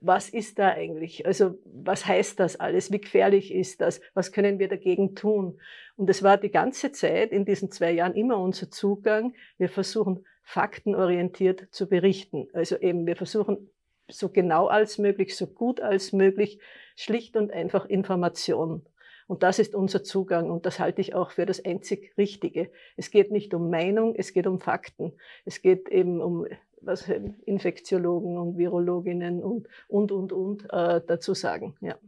was 0.00 0.28
ist 0.28 0.58
da 0.58 0.68
eigentlich? 0.68 1.26
Also 1.26 1.58
was 1.64 2.06
heißt 2.06 2.38
das 2.38 2.60
alles? 2.60 2.92
Wie 2.92 3.00
gefährlich 3.00 3.52
ist 3.52 3.80
das? 3.80 4.00
Was 4.14 4.30
können 4.30 4.58
wir 4.58 4.68
dagegen 4.68 5.16
tun? 5.16 5.60
Und 5.96 6.08
es 6.08 6.22
war 6.22 6.36
die 6.36 6.50
ganze 6.50 6.92
Zeit 6.92 7.32
in 7.32 7.44
diesen 7.44 7.72
zwei 7.72 7.90
Jahren 7.90 8.14
immer 8.14 8.38
unser 8.38 8.70
Zugang. 8.70 9.34
Wir 9.56 9.68
versuchen 9.68 10.24
faktenorientiert 10.44 11.66
zu 11.72 11.88
berichten. 11.88 12.48
Also 12.52 12.76
eben, 12.78 13.06
wir 13.06 13.16
versuchen 13.16 13.70
so 14.08 14.28
genau 14.28 14.66
als 14.66 14.98
möglich, 14.98 15.36
so 15.36 15.46
gut 15.46 15.80
als 15.80 16.12
möglich, 16.12 16.58
schlicht 16.96 17.36
und 17.36 17.52
einfach 17.52 17.86
Information. 17.86 18.82
Und 19.26 19.42
das 19.42 19.58
ist 19.58 19.74
unser 19.74 20.02
Zugang 20.02 20.50
und 20.50 20.64
das 20.64 20.80
halte 20.80 21.02
ich 21.02 21.14
auch 21.14 21.30
für 21.30 21.44
das 21.44 21.62
einzig 21.62 22.14
Richtige. 22.16 22.70
Es 22.96 23.10
geht 23.10 23.30
nicht 23.30 23.52
um 23.52 23.68
Meinung, 23.68 24.14
es 24.16 24.32
geht 24.32 24.46
um 24.46 24.58
Fakten. 24.58 25.12
Es 25.44 25.60
geht 25.60 25.90
eben 25.90 26.22
um 26.22 26.46
was 26.80 27.08
Infektiologen 27.44 28.38
und 28.38 28.56
Virologinnen 28.56 29.42
und 29.42 29.68
und 29.86 30.12
und 30.12 30.32
und 30.32 30.64
äh, 30.72 31.02
dazu 31.06 31.34
sagen. 31.34 31.76
Ja. 31.80 31.98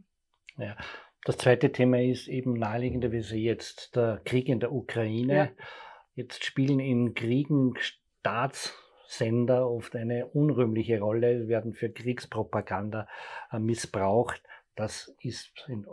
ja. 0.57 0.75
Das 1.23 1.37
zweite 1.37 1.71
Thema 1.71 2.01
ist 2.01 2.27
eben 2.27 2.53
naheliegenderweise 2.53 3.37
jetzt 3.37 3.95
der 3.95 4.21
Krieg 4.25 4.49
in 4.49 4.59
der 4.59 4.71
Ukraine. 4.71 5.35
Ja. 5.35 5.49
Jetzt 6.15 6.43
spielen 6.43 6.79
in 6.79 7.13
Kriegen 7.13 7.75
Staatssender 9.11 9.69
oft 9.69 9.95
eine 9.97 10.27
unrühmliche 10.27 11.01
Rolle, 11.01 11.49
werden 11.49 11.73
für 11.73 11.89
Kriegspropaganda 11.89 13.07
äh, 13.51 13.59
missbraucht. 13.59 14.41
Das 14.81 15.13
ist 15.21 15.51
in 15.67 15.85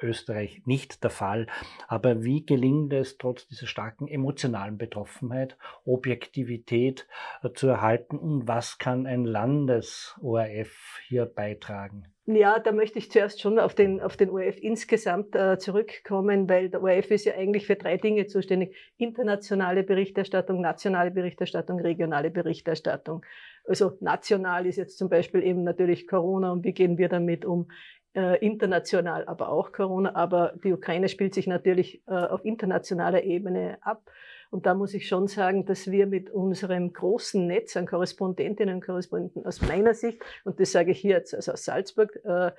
Österreich 0.00 0.62
nicht 0.64 1.02
der 1.02 1.10
Fall. 1.10 1.48
Aber 1.88 2.22
wie 2.22 2.46
gelingt 2.46 2.92
es 2.92 3.18
trotz 3.18 3.48
dieser 3.48 3.66
starken 3.66 4.06
emotionalen 4.06 4.78
Betroffenheit, 4.78 5.58
Objektivität 5.84 7.08
äh, 7.42 7.50
zu 7.52 7.66
erhalten 7.66 8.16
und 8.16 8.46
was 8.46 8.78
kann 8.78 9.08
ein 9.08 9.24
Landes-ORF 9.24 11.00
hier 11.08 11.26
beitragen? 11.26 12.04
Ja, 12.26 12.60
da 12.60 12.70
möchte 12.70 12.98
ich 12.98 13.10
zuerst 13.10 13.40
schon 13.40 13.58
auf 13.58 13.74
den, 13.74 14.00
auf 14.00 14.16
den 14.16 14.30
ORF 14.30 14.58
insgesamt 14.58 15.34
äh, 15.34 15.58
zurückkommen, 15.58 16.48
weil 16.48 16.68
der 16.68 16.82
ORF 16.82 17.10
ist 17.10 17.24
ja 17.24 17.34
eigentlich 17.34 17.66
für 17.66 17.74
drei 17.74 17.96
Dinge 17.96 18.26
zuständig. 18.26 18.76
Internationale 18.98 19.82
Berichterstattung, 19.82 20.60
nationale 20.60 21.10
Berichterstattung, 21.10 21.80
regionale 21.80 22.30
Berichterstattung. 22.30 23.24
Also 23.64 23.96
national 24.00 24.66
ist 24.66 24.76
jetzt 24.76 24.98
zum 24.98 25.08
Beispiel 25.08 25.42
eben 25.42 25.64
natürlich 25.64 26.06
Corona 26.06 26.52
und 26.52 26.64
wie 26.64 26.72
gehen 26.72 26.98
wir 26.98 27.08
damit 27.08 27.44
um 27.44 27.68
äh, 28.14 28.44
international 28.44 29.24
aber 29.26 29.50
auch 29.50 29.72
Corona, 29.72 30.14
aber 30.14 30.54
die 30.64 30.72
Ukraine 30.72 31.08
spielt 31.08 31.34
sich 31.34 31.46
natürlich 31.46 32.02
äh, 32.06 32.12
auf 32.12 32.44
internationaler 32.44 33.22
Ebene 33.22 33.78
ab. 33.80 34.10
Und 34.50 34.64
da 34.64 34.74
muss 34.74 34.94
ich 34.94 35.08
schon 35.08 35.26
sagen, 35.26 35.66
dass 35.66 35.90
wir 35.90 36.06
mit 36.06 36.30
unserem 36.30 36.92
großen 36.92 37.46
Netz 37.46 37.76
an 37.76 37.86
Korrespondentinnen 37.86 38.76
und 38.76 38.84
Korrespondenten 38.84 39.44
aus 39.44 39.60
meiner 39.60 39.92
Sicht, 39.92 40.22
und 40.44 40.58
das 40.58 40.72
sage 40.72 40.92
ich 40.92 41.00
hier 41.00 41.16
jetzt 41.16 41.34
also 41.34 41.52
aus 41.52 41.64
Salzburg, 41.64 42.18
äh, 42.24 42.52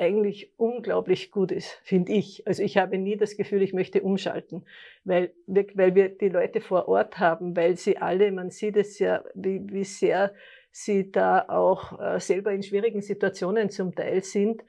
eigentlich 0.00 0.52
unglaublich 0.56 1.30
gut 1.30 1.52
ist, 1.52 1.78
finde 1.84 2.12
ich. 2.12 2.46
Also 2.46 2.62
ich 2.62 2.78
habe 2.78 2.96
nie 2.96 3.18
das 3.18 3.36
Gefühl, 3.36 3.60
ich 3.60 3.74
möchte 3.74 4.00
umschalten, 4.00 4.64
weil 5.04 5.34
wir, 5.46 5.66
weil 5.74 5.94
wir 5.94 6.08
die 6.08 6.30
Leute 6.30 6.62
vor 6.62 6.88
Ort 6.88 7.18
haben, 7.18 7.54
weil 7.54 7.76
sie 7.76 7.98
alle, 7.98 8.32
man 8.32 8.50
sieht 8.50 8.76
es 8.76 8.98
ja, 8.98 9.22
wie, 9.34 9.60
wie 9.70 9.84
sehr 9.84 10.32
sie 10.72 11.10
da 11.10 11.46
auch 11.48 12.00
äh, 12.00 12.20
selber 12.20 12.52
in 12.52 12.62
schwierigen 12.62 13.02
Situationen 13.02 13.70
zum 13.70 13.94
Teil 13.94 14.22
sind. 14.22 14.62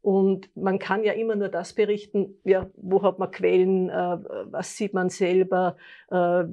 Und 0.00 0.50
man 0.56 0.78
kann 0.80 1.04
ja 1.04 1.12
immer 1.12 1.36
nur 1.36 1.48
das 1.48 1.74
berichten, 1.74 2.34
ja, 2.44 2.68
wo 2.76 3.02
hat 3.02 3.18
man 3.18 3.30
Quellen, 3.30 3.88
äh, 3.88 4.18
was 4.50 4.76
sieht 4.76 4.94
man 4.94 5.10
selber, 5.10 5.76
äh, 6.10 6.44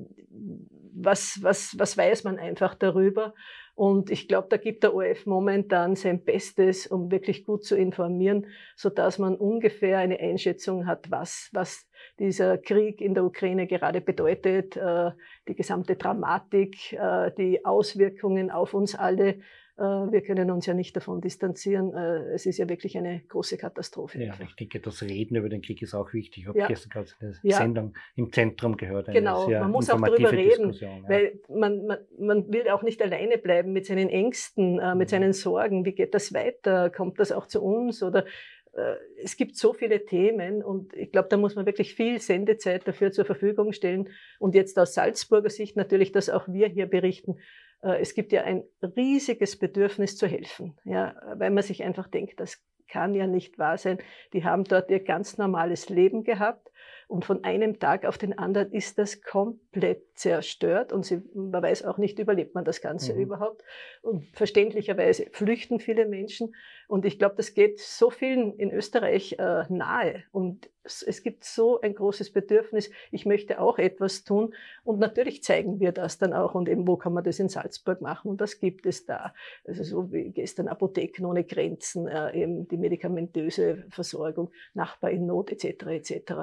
was, 0.93 1.39
was, 1.41 1.77
was 1.79 1.97
weiß 1.97 2.23
man 2.25 2.37
einfach 2.37 2.75
darüber. 2.75 3.33
Und 3.79 4.11
ich 4.11 4.27
glaube, 4.27 4.49
da 4.49 4.57
gibt 4.57 4.83
der 4.83 4.93
ORF 4.93 5.25
momentan 5.25 5.95
sein 5.95 6.25
Bestes, 6.25 6.85
um 6.85 7.11
wirklich 7.11 7.45
gut 7.45 7.63
zu 7.63 7.77
informieren, 7.77 8.47
so 8.75 8.89
dass 8.89 9.19
man 9.19 9.37
ungefähr 9.37 9.99
eine 9.99 10.19
Einschätzung 10.19 10.85
hat, 10.85 11.09
was, 11.11 11.49
was 11.53 11.87
dieser 12.19 12.57
Krieg 12.57 12.99
in 12.99 13.13
der 13.13 13.23
Ukraine 13.23 13.67
gerade 13.67 14.01
bedeutet, 14.01 14.75
äh, 14.75 15.11
die 15.47 15.55
gesamte 15.55 15.95
Dramatik, 15.95 16.91
äh, 16.91 17.31
die 17.37 17.63
Auswirkungen 17.63 18.51
auf 18.51 18.73
uns 18.73 18.95
alle. 18.95 19.39
Äh, 19.79 20.11
wir 20.11 20.21
können 20.21 20.51
uns 20.51 20.65
ja 20.65 20.73
nicht 20.73 20.95
davon 20.95 21.21
distanzieren. 21.21 21.93
Es 21.95 22.45
ist 22.45 22.57
ja 22.57 22.67
wirklich 22.67 22.97
eine 22.97 23.21
große 23.27 23.57
Katastrophe. 23.57 24.21
Ja, 24.21 24.33
ich 24.43 24.55
denke, 24.55 24.79
das 24.79 25.01
Reden 25.01 25.35
über 25.35 25.49
den 25.49 25.61
Krieg 25.61 25.81
ist 25.81 25.93
auch 25.93 26.13
wichtig. 26.13 26.43
Ich 26.43 26.47
habe 26.47 26.59
ja. 26.59 26.67
gestern 26.67 26.89
gerade 26.89 27.11
eine 27.21 27.33
ja. 27.43 27.57
Sendung 27.57 27.93
im 28.15 28.31
Zentrum 28.31 28.77
gehört. 28.77 29.07
genau, 29.11 29.49
man 29.49 29.71
muss 29.71 29.89
auch 29.89 30.01
darüber 30.01 30.31
reden, 30.31 30.73
weil 31.07 31.39
man, 31.47 31.85
man, 31.85 31.97
man 32.17 32.51
will 32.51 32.69
auch 32.69 32.83
nicht 32.83 33.01
alleine 33.01 33.37
bleiben 33.37 33.71
mit 33.71 33.85
seinen 33.85 34.09
Ängsten, 34.09 34.75
mit 34.75 35.07
mhm. 35.07 35.11
seinen 35.11 35.33
Sorgen. 35.33 35.85
Wie 35.85 35.93
geht 35.93 36.13
das 36.13 36.33
weiter? 36.33 36.89
Kommt 36.89 37.19
das 37.19 37.31
auch 37.31 37.47
zu 37.47 37.61
uns? 37.63 38.03
Oder 38.03 38.25
äh, 38.73 38.95
es 39.23 39.35
gibt 39.35 39.55
so 39.57 39.73
viele 39.73 40.05
Themen 40.05 40.63
und 40.63 40.93
ich 40.95 41.11
glaube, 41.11 41.27
da 41.29 41.37
muss 41.37 41.55
man 41.55 41.65
wirklich 41.65 41.93
viel 41.95 42.19
Sendezeit 42.19 42.87
dafür 42.87 43.11
zur 43.11 43.25
Verfügung 43.25 43.73
stellen. 43.73 44.09
Und 44.39 44.55
jetzt 44.55 44.77
aus 44.79 44.93
Salzburger 44.93 45.49
Sicht 45.49 45.75
natürlich, 45.75 46.11
dass 46.11 46.29
auch 46.29 46.47
wir 46.47 46.67
hier 46.67 46.85
berichten. 46.85 47.37
Äh, 47.81 47.99
es 47.99 48.13
gibt 48.13 48.31
ja 48.31 48.43
ein 48.43 48.63
riesiges 48.81 49.57
Bedürfnis 49.57 50.17
zu 50.17 50.27
helfen, 50.27 50.77
ja, 50.83 51.15
weil 51.35 51.51
man 51.51 51.63
sich 51.63 51.83
einfach 51.83 52.07
denkt, 52.07 52.39
das 52.39 52.63
kann 52.89 53.13
ja 53.13 53.27
nicht 53.27 53.59
wahr 53.59 53.77
sein. 53.77 53.99
Die 54.33 54.43
haben 54.43 54.63
dort 54.63 54.89
ihr 54.89 54.99
ganz 54.99 55.37
normales 55.37 55.89
Leben 55.89 56.23
gehabt 56.23 56.71
und 57.07 57.25
von 57.25 57.43
einem 57.43 57.79
Tag 57.79 58.05
auf 58.05 58.17
den 58.17 58.37
anderen 58.37 58.71
ist 58.71 58.97
das 58.97 59.21
komplett 59.21 60.03
zerstört 60.15 60.91
und 60.91 61.05
sie, 61.05 61.21
man 61.33 61.61
weiß 61.61 61.83
auch 61.85 61.97
nicht, 61.97 62.19
überlebt 62.19 62.55
man 62.55 62.65
das 62.65 62.81
Ganze 62.81 63.13
mhm. 63.13 63.21
überhaupt. 63.21 63.63
Und 64.01 64.25
verständlicherweise 64.35 65.27
flüchten 65.31 65.79
viele 65.79 66.05
Menschen. 66.07 66.53
Und 66.89 67.05
ich 67.05 67.19
glaube, 67.19 67.35
das 67.35 67.53
geht 67.53 67.79
so 67.79 68.09
vielen 68.09 68.57
in 68.57 68.71
Österreich 68.71 69.35
äh, 69.37 69.65
nahe. 69.69 70.23
Und 70.31 70.71
es 70.81 71.21
gibt 71.21 71.43
so 71.43 71.79
ein 71.81 71.93
großes 71.93 72.33
Bedürfnis, 72.33 72.89
ich 73.11 73.27
möchte 73.27 73.61
auch 73.61 73.77
etwas 73.77 74.23
tun. 74.23 74.55
Und 74.83 74.97
natürlich 74.97 75.43
zeigen 75.43 75.79
wir 75.79 75.91
das 75.91 76.17
dann 76.17 76.33
auch. 76.33 76.55
Und 76.55 76.67
eben, 76.67 76.87
wo 76.87 76.97
kann 76.97 77.13
man 77.13 77.23
das 77.23 77.37
in 77.37 77.47
Salzburg 77.47 78.01
machen? 78.01 78.31
Und 78.31 78.41
das 78.41 78.59
gibt 78.59 78.87
es 78.87 79.05
da. 79.05 79.35
Also 79.65 79.83
so 79.83 80.11
wie 80.11 80.31
gestern 80.31 80.67
Apotheken 80.67 81.27
ohne 81.27 81.43
Grenzen, 81.43 82.07
äh, 82.07 82.41
eben 82.41 82.67
die 82.67 82.77
medikamentöse 82.77 83.85
Versorgung, 83.91 84.49
Nachbar 84.73 85.11
in 85.11 85.27
Not 85.27 85.51
etc. 85.51 85.85
etc. 85.89 86.33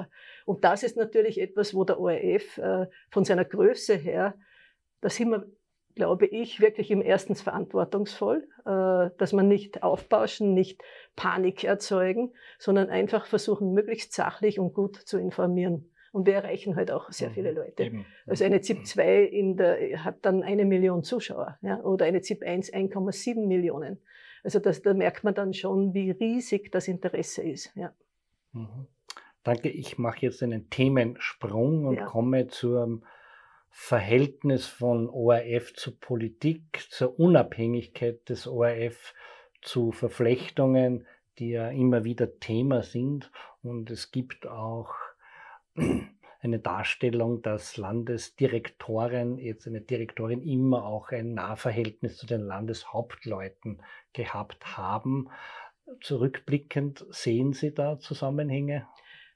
Und 0.45 0.63
das 0.63 0.81
ist 0.81 0.95
natürlich 0.95 1.41
etwas, 1.41 1.73
wo 1.73 1.83
der 1.83 1.99
ORF 1.99 2.57
äh, 2.57 2.85
von 3.11 3.25
seiner 3.25 3.43
Größe 3.43 3.95
her, 3.95 4.33
da 5.01 5.09
sind 5.09 5.29
wir 5.29 5.45
glaube 5.97 6.27
ich, 6.27 6.61
wirklich 6.61 6.91
im 6.91 7.01
erstens 7.01 7.41
verantwortungsvoll, 7.41 8.47
äh, 8.65 9.09
dass 9.17 9.33
man 9.33 9.47
nicht 9.47 9.81
aufbauschen, 9.81 10.53
nicht 10.53 10.81
Panik 11.15 11.63
erzeugen, 11.63 12.33
sondern 12.59 12.89
einfach 12.89 13.25
versuchen, 13.25 13.73
möglichst 13.73 14.13
sachlich 14.13 14.59
und 14.59 14.73
gut 14.73 14.95
zu 14.95 15.17
informieren. 15.17 15.91
Und 16.11 16.27
wir 16.27 16.35
erreichen 16.35 16.75
halt 16.75 16.91
auch 16.91 17.11
sehr 17.11 17.31
viele 17.31 17.51
mhm. 17.51 17.57
Leute. 17.57 17.83
Eben. 17.83 18.05
Also 18.27 18.45
eine 18.45 18.61
ZIP 18.61 18.85
2 18.85 19.23
in 19.23 19.57
der, 19.57 20.03
hat 20.05 20.19
dann 20.21 20.43
eine 20.43 20.65
Million 20.65 21.03
Zuschauer 21.03 21.57
ja, 21.61 21.81
oder 21.81 22.05
eine 22.05 22.21
ZIP 22.21 22.43
1 22.43 22.71
1,7 22.71 23.47
Millionen. 23.47 23.99
Also 24.43 24.59
das, 24.59 24.83
da 24.83 24.93
merkt 24.93 25.23
man 25.23 25.33
dann 25.33 25.53
schon, 25.53 25.93
wie 25.95 26.11
riesig 26.11 26.71
das 26.71 26.87
Interesse 26.87 27.41
ist. 27.41 27.75
Ja. 27.75 27.91
Mhm. 28.53 28.87
Danke, 29.43 29.69
ich 29.69 29.97
mache 29.97 30.19
jetzt 30.21 30.43
einen 30.43 30.69
Themensprung 30.69 31.85
und 31.85 31.95
ja. 31.95 32.05
komme 32.05 32.47
zur 32.47 33.01
Verhältnis 33.79 34.65
von 34.65 35.07
ORF 35.07 35.71
zur 35.73 35.97
Politik, 35.97 36.87
zur 36.89 37.17
Unabhängigkeit 37.19 38.27
des 38.27 38.45
ORF, 38.45 39.13
zu 39.61 39.91
Verflechtungen, 39.91 41.05
die 41.37 41.51
ja 41.51 41.69
immer 41.69 42.03
wieder 42.03 42.39
Thema 42.39 42.81
sind. 42.81 43.31
Und 43.61 43.89
es 43.91 44.11
gibt 44.11 44.47
auch 44.47 44.93
eine 46.41 46.59
Darstellung, 46.59 47.43
dass 47.43 47.77
Landesdirektoren, 47.77 49.37
jetzt 49.37 49.67
eine 49.67 49.81
Direktorin 49.81 50.41
immer 50.41 50.83
auch 50.83 51.11
ein 51.11 51.35
Nahverhältnis 51.35 52.17
zu 52.17 52.25
den 52.25 52.41
Landeshauptleuten 52.41 53.83
gehabt 54.11 54.75
haben. 54.75 55.29
Zurückblickend 56.01 57.05
sehen 57.11 57.53
Sie 57.53 57.73
da 57.73 57.99
Zusammenhänge? 57.99 58.87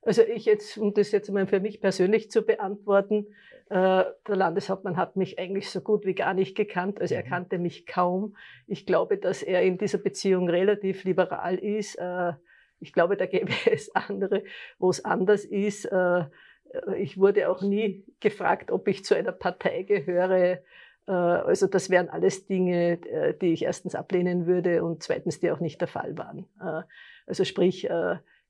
Also 0.01 0.23
ich 0.23 0.45
jetzt, 0.45 0.77
um 0.79 0.93
das 0.93 1.11
jetzt 1.11 1.29
mal 1.29 1.45
für 1.45 1.59
mich 1.59 1.79
persönlich 1.79 2.31
zu 2.31 2.41
beantworten, 2.41 3.27
der 3.71 4.15
Landeshauptmann 4.27 4.97
hat 4.97 5.15
mich 5.15 5.39
eigentlich 5.39 5.69
so 5.69 5.79
gut 5.79 6.05
wie 6.05 6.13
gar 6.13 6.33
nicht 6.33 6.57
gekannt, 6.57 6.99
also 6.99 7.15
er 7.15 7.23
mhm. 7.23 7.29
kannte 7.29 7.57
mich 7.57 7.85
kaum. 7.85 8.35
Ich 8.67 8.85
glaube, 8.85 9.17
dass 9.17 9.43
er 9.43 9.61
in 9.61 9.77
dieser 9.77 9.97
Beziehung 9.97 10.49
relativ 10.49 11.05
liberal 11.05 11.57
ist. 11.57 11.95
Äh, 11.95 12.33
ich 12.81 12.91
glaube, 12.91 13.15
da 13.15 13.25
gäbe 13.27 13.53
es 13.71 13.95
andere, 13.95 14.43
wo 14.77 14.89
es 14.89 15.05
anders 15.05 15.45
ist. 15.45 15.85
Äh, 15.85 16.25
ich 16.97 17.17
wurde 17.17 17.49
auch 17.49 17.61
nie 17.61 18.03
gefragt, 18.19 18.71
ob 18.71 18.89
ich 18.89 19.05
zu 19.05 19.15
einer 19.15 19.33
Partei 19.33 19.83
gehöre. 19.83 20.59
Also 21.05 21.67
das 21.67 21.89
wären 21.89 22.07
alles 22.07 22.45
Dinge, 22.45 22.99
die 23.41 23.51
ich 23.51 23.63
erstens 23.63 23.93
ablehnen 23.93 24.45
würde 24.45 24.81
und 24.81 25.03
zweitens, 25.03 25.41
die 25.41 25.51
auch 25.51 25.59
nicht 25.59 25.81
der 25.81 25.89
Fall 25.89 26.17
waren. 26.17 26.45
Also 27.27 27.43
sprich, 27.43 27.89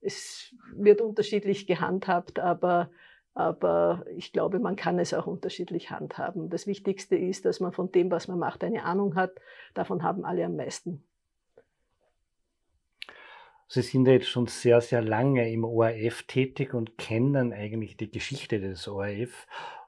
es 0.00 0.54
wird 0.76 1.00
unterschiedlich 1.00 1.66
gehandhabt, 1.66 2.38
aber, 2.38 2.90
aber 3.34 4.04
ich 4.14 4.32
glaube, 4.32 4.58
man 4.58 4.76
kann 4.76 4.98
es 4.98 5.14
auch 5.14 5.26
unterschiedlich 5.26 5.90
handhaben. 5.90 6.50
Das 6.50 6.66
Wichtigste 6.66 7.16
ist, 7.16 7.44
dass 7.44 7.60
man 7.60 7.72
von 7.72 7.90
dem, 7.90 8.10
was 8.10 8.28
man 8.28 8.38
macht, 8.38 8.62
eine 8.62 8.84
Ahnung 8.84 9.14
hat. 9.14 9.32
Davon 9.74 10.02
haben 10.02 10.24
alle 10.24 10.44
am 10.44 10.56
meisten. 10.56 11.02
Sie 13.68 13.80
sind 13.80 14.06
ja 14.06 14.12
jetzt 14.12 14.28
schon 14.28 14.48
sehr, 14.48 14.82
sehr 14.82 15.00
lange 15.00 15.50
im 15.50 15.64
ORF 15.64 16.24
tätig 16.24 16.74
und 16.74 16.98
kennen 16.98 17.54
eigentlich 17.54 17.96
die 17.96 18.10
Geschichte 18.10 18.60
des 18.60 18.86
ORF. 18.86 19.46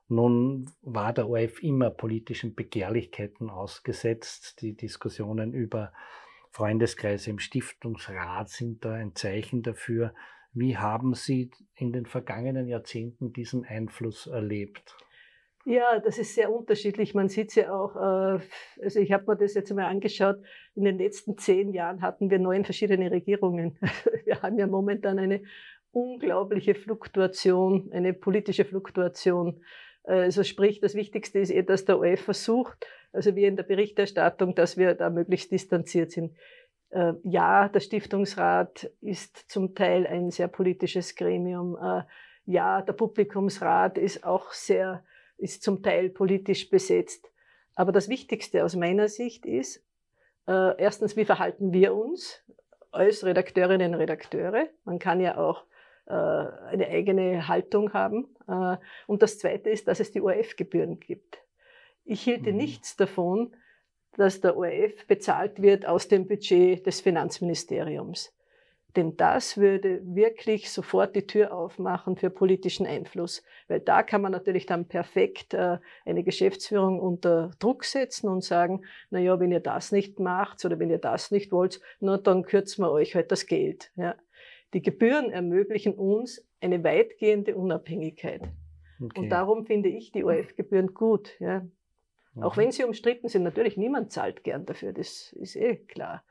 Nun 0.08 0.70
war 0.80 1.12
der 1.12 1.28
ORF 1.28 1.62
immer 1.62 1.90
politischen 1.90 2.54
Begehrlichkeiten 2.54 3.50
ausgesetzt. 3.50 4.62
Die 4.62 4.74
Diskussionen 4.74 5.52
über 5.52 5.92
Freundeskreise 6.50 7.28
im 7.28 7.38
Stiftungsrat 7.38 8.48
sind 8.48 8.86
da 8.86 8.94
ein 8.94 9.14
Zeichen 9.14 9.62
dafür. 9.62 10.14
Wie 10.54 10.76
haben 10.76 11.14
Sie 11.14 11.50
in 11.74 11.92
den 11.92 12.06
vergangenen 12.06 12.68
Jahrzehnten 12.68 13.32
diesen 13.32 13.64
Einfluss 13.64 14.28
erlebt? 14.28 14.96
Ja, 15.66 15.98
das 15.98 16.18
ist 16.18 16.34
sehr 16.34 16.52
unterschiedlich. 16.52 17.14
Man 17.14 17.28
sieht 17.28 17.48
es 17.48 17.54
ja 17.56 17.72
auch, 17.72 17.96
äh, 17.96 18.40
also 18.82 19.00
ich 19.00 19.12
habe 19.12 19.24
mir 19.26 19.36
das 19.36 19.54
jetzt 19.54 19.72
mal 19.72 19.86
angeschaut, 19.86 20.36
in 20.74 20.84
den 20.84 20.98
letzten 20.98 21.38
zehn 21.38 21.72
Jahren 21.72 22.02
hatten 22.02 22.30
wir 22.30 22.38
neun 22.38 22.64
verschiedene 22.64 23.10
Regierungen. 23.10 23.78
Wir 24.24 24.42
haben 24.42 24.58
ja 24.58 24.66
momentan 24.66 25.18
eine 25.18 25.42
unglaubliche 25.90 26.74
Fluktuation, 26.74 27.90
eine 27.92 28.12
politische 28.12 28.64
Fluktuation. 28.64 29.62
Also 30.02 30.42
sprich, 30.42 30.80
das 30.80 30.94
Wichtigste 30.94 31.38
ist 31.38 31.50
eh, 31.50 31.62
dass 31.62 31.86
der 31.86 31.98
ORF 31.98 32.20
versucht, 32.20 32.86
also 33.12 33.34
wie 33.36 33.44
in 33.44 33.56
der 33.56 33.62
Berichterstattung, 33.62 34.54
dass 34.54 34.76
wir 34.76 34.94
da 34.94 35.08
möglichst 35.08 35.50
distanziert 35.50 36.10
sind. 36.10 36.36
Äh, 36.94 37.14
ja, 37.24 37.68
der 37.68 37.80
Stiftungsrat 37.80 38.88
ist 39.00 39.50
zum 39.50 39.74
Teil 39.74 40.06
ein 40.06 40.30
sehr 40.30 40.46
politisches 40.46 41.16
Gremium. 41.16 41.76
Äh, 41.76 42.04
ja, 42.46 42.82
der 42.82 42.92
Publikumsrat 42.92 43.98
ist 43.98 44.22
auch 44.24 44.52
sehr 44.52 45.04
ist 45.36 45.64
zum 45.64 45.82
Teil 45.82 46.10
politisch 46.10 46.70
besetzt. 46.70 47.28
Aber 47.74 47.90
das 47.90 48.08
Wichtigste 48.08 48.64
aus 48.64 48.76
meiner 48.76 49.08
Sicht 49.08 49.44
ist, 49.44 49.84
äh, 50.46 50.80
erstens, 50.80 51.16
wie 51.16 51.24
verhalten 51.24 51.72
wir 51.72 51.96
uns 51.96 52.44
als 52.92 53.24
Redakteurinnen 53.24 53.94
und 53.94 54.00
Redakteure? 54.00 54.68
Man 54.84 54.98
kann 55.00 55.20
ja 55.20 55.36
auch 55.36 55.64
eine 56.06 56.86
eigene 56.88 57.48
Haltung 57.48 57.94
haben. 57.94 58.36
Und 59.06 59.22
das 59.22 59.38
Zweite 59.38 59.70
ist, 59.70 59.88
dass 59.88 60.00
es 60.00 60.12
die 60.12 60.20
ORF-Gebühren 60.20 61.00
gibt. 61.00 61.38
Ich 62.04 62.20
hielte 62.20 62.50
mhm. 62.50 62.58
nichts 62.58 62.94
davon, 62.94 63.56
dass 64.16 64.40
der 64.40 64.56
ORF 64.56 65.06
bezahlt 65.06 65.60
wird 65.60 65.86
aus 65.86 66.08
dem 66.08 66.26
Budget 66.26 66.86
des 66.86 67.00
Finanzministeriums. 67.00 68.32
Denn 68.96 69.16
das 69.16 69.56
würde 69.56 70.00
wirklich 70.04 70.70
sofort 70.70 71.16
die 71.16 71.26
Tür 71.26 71.52
aufmachen 71.52 72.16
für 72.16 72.30
politischen 72.30 72.86
Einfluss. 72.86 73.42
Weil 73.66 73.80
da 73.80 74.04
kann 74.04 74.22
man 74.22 74.30
natürlich 74.30 74.66
dann 74.66 74.86
perfekt 74.86 75.52
äh, 75.52 75.78
eine 76.04 76.22
Geschäftsführung 76.22 77.00
unter 77.00 77.50
Druck 77.58 77.84
setzen 77.84 78.28
und 78.28 78.44
sagen, 78.44 78.82
na 79.10 79.18
ja, 79.18 79.40
wenn 79.40 79.50
ihr 79.50 79.60
das 79.60 79.90
nicht 79.90 80.20
macht 80.20 80.64
oder 80.64 80.78
wenn 80.78 80.90
ihr 80.90 80.98
das 80.98 81.32
nicht 81.32 81.50
wollt, 81.50 81.80
na, 81.98 82.18
dann 82.18 82.44
kürzen 82.44 82.84
wir 82.84 82.92
euch 82.92 83.16
halt 83.16 83.32
das 83.32 83.46
Geld. 83.46 83.90
Ja. 83.96 84.14
Die 84.74 84.82
Gebühren 84.82 85.30
ermöglichen 85.30 85.94
uns 85.94 86.46
eine 86.60 86.82
weitgehende 86.84 87.56
Unabhängigkeit. 87.56 88.42
Okay. 89.02 89.20
Und 89.20 89.28
darum 89.30 89.66
finde 89.66 89.88
ich 89.88 90.12
die 90.12 90.24
ORF-Gebühren 90.24 90.94
gut. 90.94 91.32
Ja. 91.40 91.66
Auch 92.36 92.56
mhm. 92.56 92.62
wenn 92.62 92.72
sie 92.72 92.84
umstritten 92.84 93.28
sind, 93.28 93.42
natürlich 93.42 93.76
niemand 93.76 94.12
zahlt 94.12 94.44
gern 94.44 94.66
dafür, 94.66 94.92
das 94.92 95.32
ist 95.34 95.56
eh 95.56 95.76
klar. 95.76 96.24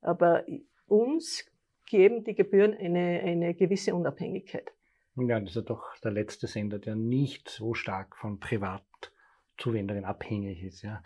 Aber 0.00 0.44
uns 0.86 1.44
geben 1.86 2.24
die 2.24 2.34
Gebühren 2.34 2.74
eine, 2.74 3.20
eine 3.20 3.54
gewisse 3.54 3.94
Unabhängigkeit. 3.94 4.70
Ja, 5.16 5.40
das 5.40 5.50
ist 5.50 5.56
ja 5.56 5.62
doch 5.62 5.96
der 6.04 6.10
letzte 6.12 6.46
Sender, 6.46 6.78
der 6.78 6.94
nicht 6.94 7.48
so 7.48 7.72
stark 7.72 8.16
von 8.16 8.38
Privatzuwendungen 8.38 10.04
abhängig 10.04 10.62
ist. 10.62 10.82
Ja. 10.82 11.02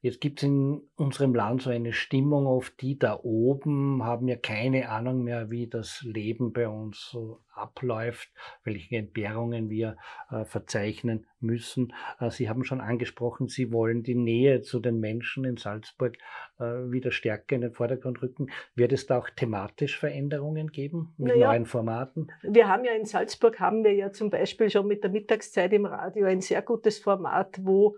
Jetzt 0.00 0.20
gibt 0.20 0.38
es 0.38 0.44
in 0.44 0.82
unserem 0.94 1.34
Land 1.34 1.62
so 1.62 1.70
eine 1.70 1.92
Stimmung 1.92 2.46
auf 2.46 2.70
die 2.70 2.98
da 2.98 3.18
oben 3.20 4.04
haben 4.04 4.28
ja 4.28 4.36
keine 4.36 4.90
Ahnung 4.90 5.24
mehr, 5.24 5.50
wie 5.50 5.66
das 5.66 6.02
Leben 6.02 6.52
bei 6.52 6.68
uns 6.68 7.08
so 7.10 7.40
abläuft, 7.52 8.30
welche 8.62 8.96
Entbehrungen 8.96 9.68
wir 9.68 9.96
äh, 10.30 10.44
verzeichnen 10.44 11.26
müssen. 11.40 11.92
Äh, 12.20 12.30
Sie 12.30 12.48
haben 12.48 12.62
schon 12.62 12.80
angesprochen, 12.80 13.48
Sie 13.48 13.72
wollen 13.72 14.04
die 14.04 14.14
Nähe 14.14 14.60
zu 14.62 14.78
den 14.78 15.00
Menschen 15.00 15.44
in 15.44 15.56
Salzburg 15.56 16.16
äh, 16.60 16.64
wieder 16.64 17.10
stärker 17.10 17.56
in 17.56 17.62
den 17.62 17.72
Vordergrund 17.72 18.22
rücken. 18.22 18.50
Wird 18.76 18.92
es 18.92 19.06
da 19.06 19.18
auch 19.18 19.30
thematisch 19.30 19.98
Veränderungen 19.98 20.68
geben 20.68 21.14
mit 21.18 21.34
naja, 21.34 21.48
neuen 21.48 21.66
Formaten? 21.66 22.30
Wir 22.42 22.68
haben 22.68 22.84
ja 22.84 22.92
in 22.92 23.04
Salzburg 23.04 23.58
haben 23.58 23.82
wir 23.82 23.94
ja 23.94 24.12
zum 24.12 24.30
Beispiel 24.30 24.70
schon 24.70 24.86
mit 24.86 25.02
der 25.02 25.10
Mittagszeit 25.10 25.72
im 25.72 25.86
Radio 25.86 26.26
ein 26.26 26.40
sehr 26.40 26.62
gutes 26.62 27.00
Format, 27.00 27.58
wo 27.62 27.96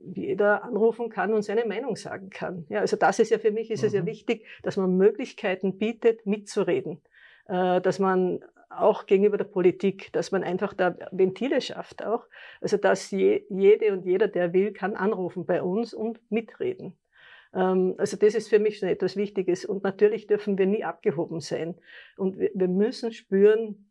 jeder 0.00 0.64
anrufen 0.64 1.08
kann 1.08 1.32
und 1.32 1.42
seine 1.42 1.64
Meinung 1.66 1.96
sagen 1.96 2.30
kann. 2.30 2.66
Ja, 2.68 2.80
also 2.80 2.96
das 2.96 3.18
ist 3.18 3.30
ja 3.30 3.38
für 3.38 3.50
mich 3.50 3.70
ist 3.70 3.82
mhm. 3.82 3.86
es 3.86 3.92
ja 3.92 4.02
mhm. 4.02 4.06
wichtig, 4.06 4.46
dass 4.62 4.76
man 4.76 4.96
Möglichkeiten 4.96 5.78
bietet, 5.78 6.26
mitzureden, 6.26 7.00
äh, 7.46 7.80
dass 7.80 7.98
man 7.98 8.44
auch 8.70 9.06
gegenüber 9.06 9.38
der 9.38 9.44
Politik, 9.44 10.12
dass 10.12 10.30
man 10.30 10.44
einfach 10.44 10.74
da 10.74 10.96
Ventile 11.10 11.60
schafft 11.60 12.04
auch. 12.04 12.26
Also 12.60 12.76
dass 12.76 13.10
je, 13.10 13.44
jede 13.48 13.92
und 13.92 14.04
jeder, 14.04 14.28
der 14.28 14.52
will, 14.52 14.72
kann 14.72 14.94
anrufen 14.94 15.46
bei 15.46 15.62
uns 15.62 15.94
und 15.94 16.20
mitreden. 16.30 16.98
Ähm, 17.54 17.94
also 17.98 18.16
das 18.16 18.34
ist 18.34 18.48
für 18.48 18.58
mich 18.58 18.78
schon 18.78 18.88
etwas 18.88 19.16
Wichtiges. 19.16 19.64
Und 19.64 19.84
natürlich 19.84 20.26
dürfen 20.26 20.58
wir 20.58 20.66
nie 20.66 20.84
abgehoben 20.84 21.40
sein. 21.40 21.76
Und 22.16 22.38
wir, 22.38 22.50
wir 22.54 22.68
müssen 22.68 23.12
spüren, 23.12 23.87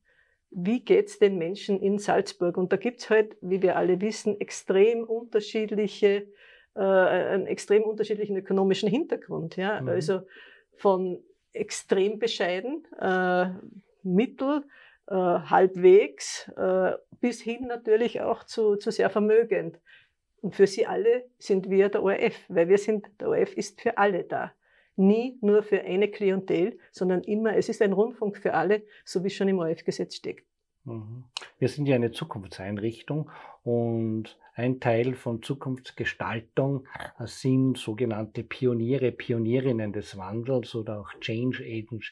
wie 0.52 0.80
geht's 0.80 1.20
den 1.20 1.38
Menschen 1.38 1.82
in 1.82 2.00
Salzburg? 2.00 2.58
Und 2.58 2.72
da 2.72 2.78
gibt's 2.78 3.10
halt, 3.10 3.38
wie 3.42 3.62
wir 3.62 3.76
alle 3.76 4.00
wissen, 4.02 4.40
extrem 4.40 5.04
unterschiedliche, 5.04 6.28
äh, 6.76 6.80
einen 6.80 7.48
extrem 7.48 7.84
unterschiedlichen 7.84 8.38
ökonomischen 8.38 8.90
Hintergrund. 8.90 9.56
Ja? 9.58 9.82
Mhm. 9.82 9.90
Also 9.90 10.22
von 10.78 11.24
extrem 11.54 12.20
bescheiden, 12.20 12.86
äh, 13.00 13.50
mittel, 14.04 14.64
äh, 15.08 15.16
halbwegs, 15.16 16.50
äh, 16.56 16.94
bis 17.20 17.42
hin 17.42 17.68
natürlich 17.68 18.22
auch 18.22 18.44
zu, 18.44 18.76
zu 18.76 18.92
sehr 18.92 19.10
vermögend. 19.10 19.80
Und 20.42 20.56
für 20.56 20.68
sie 20.68 20.86
alle 20.86 21.26
sind 21.40 21.70
wir 21.70 21.90
der 21.90 22.04
ORF, 22.04 22.36
weil 22.48 22.70
wir 22.70 22.78
sind, 22.78 23.08
der 23.20 23.30
ORF 23.30 23.54
ist 23.54 23.82
für 23.82 23.98
alle 23.98 24.24
da 24.24 24.54
nie 24.98 25.38
nur 25.42 25.64
für 25.64 25.82
eine 25.82 26.10
Klientel, 26.10 26.80
sondern 26.92 27.22
immer, 27.24 27.56
es 27.56 27.70
ist 27.70 27.82
ein 27.82 27.94
Rundfunk 27.94 28.38
für 28.38 28.54
alle, 28.54 28.84
so 29.06 29.24
wie 29.24 29.28
es 29.28 29.34
schon 29.34 29.48
im 29.48 29.60
ORF-Gesetz 29.60 30.16
steht. 30.16 30.44
Mhm. 30.88 31.26
Wir 31.60 31.68
sind 31.68 31.88
ja 31.88 31.96
eine 31.96 32.12
Zukunftseinrichtung 32.12 33.30
und 33.64 34.38
ein 34.56 34.80
Teil 34.80 35.14
von 35.14 35.44
Zukunftsgestaltung 35.44 36.88
sind 37.20 37.78
sogenannte 37.78 38.44
Pioniere, 38.44 39.12
Pionierinnen 39.12 39.94
des 39.94 40.18
Wandels 40.18 40.74
oder 40.74 41.02
auch 41.02 41.14
Change 41.20 41.64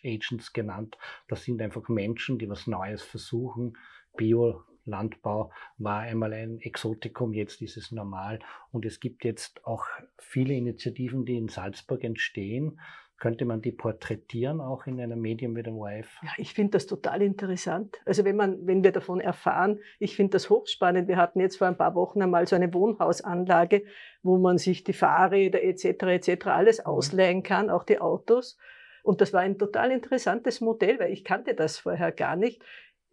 Agents 0.03 0.53
genannt. 0.53 0.97
Das 1.27 1.43
sind 1.43 1.61
einfach 1.61 1.89
Menschen, 1.89 2.37
die 2.37 2.49
was 2.49 2.67
Neues 2.67 3.01
versuchen, 3.01 3.77
Bio, 4.15 4.63
Landbau 4.85 5.51
war 5.77 6.01
einmal 6.01 6.33
ein 6.33 6.59
Exotikum, 6.59 7.33
jetzt 7.33 7.61
ist 7.61 7.77
es 7.77 7.91
normal. 7.91 8.39
Und 8.71 8.85
es 8.85 8.99
gibt 8.99 9.23
jetzt 9.23 9.65
auch 9.65 9.85
viele 10.17 10.53
Initiativen, 10.53 11.25
die 11.25 11.37
in 11.37 11.49
Salzburg 11.49 12.03
entstehen. 12.03 12.79
Könnte 13.17 13.45
man 13.45 13.61
die 13.61 13.71
porträtieren, 13.71 14.59
auch 14.59 14.87
in 14.87 14.99
einem 14.99 15.21
Medium 15.21 15.55
wie 15.55 15.63
dem 15.63 15.77
ORF? 15.77 16.19
Ja, 16.21 16.31
ich 16.37 16.53
finde 16.53 16.71
das 16.71 16.85
total 16.85 17.21
interessant. 17.21 17.97
Also 18.05 18.25
wenn 18.25 18.35
man, 18.35 18.67
wenn 18.67 18.83
wir 18.83 18.91
davon 18.91 19.21
erfahren, 19.21 19.79
ich 19.99 20.17
finde 20.17 20.31
das 20.31 20.49
hochspannend. 20.49 21.07
Wir 21.07 21.15
hatten 21.15 21.39
jetzt 21.39 21.57
vor 21.57 21.67
ein 21.67 21.77
paar 21.77 21.95
Wochen 21.95 22.21
einmal 22.21 22.45
so 22.45 22.57
eine 22.57 22.73
Wohnhausanlage, 22.73 23.85
wo 24.21 24.37
man 24.37 24.57
sich 24.57 24.83
die 24.83 24.91
Fahrräder 24.91 25.63
etc. 25.63 25.85
etc. 25.85 26.47
alles 26.47 26.79
mhm. 26.79 26.85
ausleihen 26.87 27.43
kann, 27.43 27.69
auch 27.69 27.83
die 27.83 28.01
Autos. 28.01 28.57
Und 29.01 29.21
das 29.21 29.31
war 29.31 29.41
ein 29.41 29.59
total 29.59 29.91
interessantes 29.91 30.61
Modell, 30.61 30.99
weil 30.99 31.13
ich 31.13 31.23
kannte 31.23 31.53
das 31.53 31.77
vorher 31.77 32.11
gar 32.11 32.35
nicht. 32.35 32.61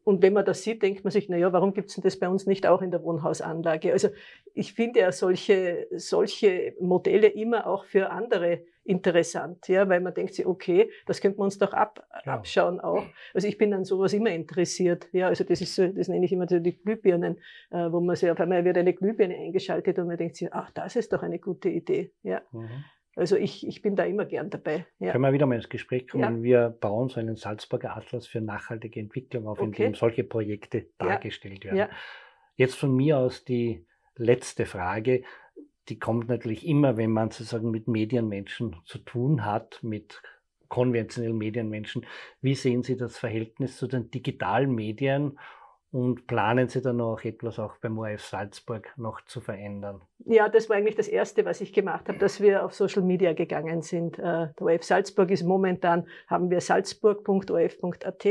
Und 0.05 0.23
wenn 0.23 0.33
man 0.33 0.45
das 0.45 0.63
sieht, 0.63 0.83
denkt 0.83 1.05
man 1.05 1.11
sich, 1.11 1.29
na 1.29 1.37
ja, 1.37 1.53
warum 1.53 1.75
gibt's 1.75 1.95
denn 1.95 2.03
das 2.03 2.19
bei 2.19 2.29
uns 2.29 2.47
nicht 2.47 2.67
auch 2.67 2.83
in 2.83 2.91
der 2.91 3.03
Wohnhausanlage? 3.03 3.93
Also 3.93 4.09
ich 4.55 4.73
finde 4.73 5.01
ja 5.01 5.13
solche, 5.13 5.87
solche 5.93 6.75
Modelle 6.81 7.29
immer 7.29 7.67
auch 7.67 7.85
für 7.85 8.11
andere 8.11 8.65
interessant, 8.85 9.69
ja, 9.69 9.89
weil 9.89 10.01
man 10.01 10.13
denkt 10.13 10.35
sich, 10.35 10.45
okay, 10.45 10.91
das 11.07 11.21
könnte 11.21 11.39
man 11.39 11.45
uns 11.45 11.59
doch 11.59 11.73
ab, 11.73 12.05
ja. 12.27 12.35
abschauen 12.35 12.81
auch. 12.81 13.05
Also 13.33 13.47
ich 13.47 13.57
bin 13.57 13.73
an 13.75 13.85
sowas 13.85 14.13
immer 14.13 14.31
interessiert, 14.31 15.09
ja, 15.13 15.29
also 15.29 15.45
das 15.45 15.61
ist 15.61 15.75
so, 15.75 15.87
das 15.87 16.09
nenne 16.09 16.25
ich 16.25 16.33
immer 16.33 16.49
so 16.49 16.59
die 16.59 16.77
Glühbirnen, 16.77 17.39
äh, 17.71 17.93
wo 17.93 18.01
man 18.01 18.17
sich 18.17 18.31
auf 18.31 18.41
einmal 18.41 18.65
wird 18.65 18.79
eine 18.79 18.93
Glühbirne 18.93 19.37
eingeschaltet 19.37 19.99
und 19.99 20.09
man 20.09 20.17
denkt 20.17 20.37
sich, 20.37 20.53
ach, 20.53 20.71
das 20.73 20.97
ist 20.97 21.13
doch 21.13 21.23
eine 21.23 21.39
gute 21.39 21.69
Idee, 21.69 22.13
ja. 22.23 22.43
Mhm. 22.51 22.85
Also 23.15 23.37
ich, 23.37 23.67
ich 23.67 23.83
bin 23.83 23.95
da 23.95 24.05
immer 24.05 24.25
gern 24.25 24.49
dabei. 24.49 24.87
Ja. 24.99 25.13
Können 25.13 25.25
wir 25.25 25.33
wieder 25.33 25.47
mal 25.47 25.57
ins 25.57 25.69
Gespräch 25.69 26.09
kommen? 26.09 26.39
Ja. 26.39 26.43
Wir 26.43 26.71
bauen 26.71 27.09
so 27.09 27.21
einen 27.21 27.37
Salzburger 27.37 27.97
Atlas 27.97 28.27
für 28.27 28.41
nachhaltige 28.41 29.01
Entwicklung 29.01 29.47
auf, 29.47 29.59
okay. 29.59 29.67
in 29.67 29.73
dem 29.73 29.95
solche 29.95 30.25
Projekte 30.25 30.87
dargestellt 30.99 31.65
werden. 31.65 31.89
Jetzt 32.57 32.77
von 32.77 32.95
mir 32.95 33.19
aus 33.19 33.45
die 33.45 33.87
letzte 34.17 34.67
Frage. 34.67 35.23
Die 35.89 35.99
kommt 35.99 36.29
natürlich 36.29 36.67
immer, 36.67 36.97
wenn 36.97 37.11
man 37.11 37.31
sozusagen 37.31 37.71
mit 37.71 37.89
Medienmenschen 37.89 38.77
zu 38.85 38.99
tun 38.99 39.45
hat, 39.45 39.81
mit 39.83 40.23
konventionellen 40.69 41.37
Medienmenschen. 41.37 42.07
Wie 42.41 42.55
sehen 42.55 42.83
Sie 42.83 42.97
das 42.97 43.19
Verhältnis 43.19 43.77
zu 43.77 43.87
den 43.87 44.11
digitalen 44.11 44.75
Medien 44.75 45.39
und 45.93 46.27
planen 46.27 46.69
Sie 46.69 46.81
dann 46.81 47.01
auch 47.01 47.23
etwas 47.23 47.59
auch 47.59 47.77
beim 47.77 47.99
ORF 47.99 48.25
Salzburg 48.25 48.93
noch 48.97 49.21
zu 49.27 49.41
verändern? 49.41 50.01
Ja, 50.25 50.49
das 50.49 50.69
war 50.69 50.77
eigentlich 50.77 50.97
das 50.97 51.09
Erste, 51.09 51.45
was 51.45 51.61
ich 51.61 51.73
gemacht 51.73 52.09
habe, 52.09 52.19
dass 52.19 52.41
wir 52.41 52.65
auf 52.65 52.75
Social 52.75 53.03
Media 53.03 53.35
gegangen 53.35 53.83
sind. 53.83 54.19
Äh, 54.19 54.49
der 54.59 54.63
ORF 54.63 54.85
Salzburg 54.85 55.31
ist 55.31 55.45
momentan, 55.45 56.07
haben 56.27 56.51
wir 56.51 56.61
salzburg.orf.at, 56.61 58.27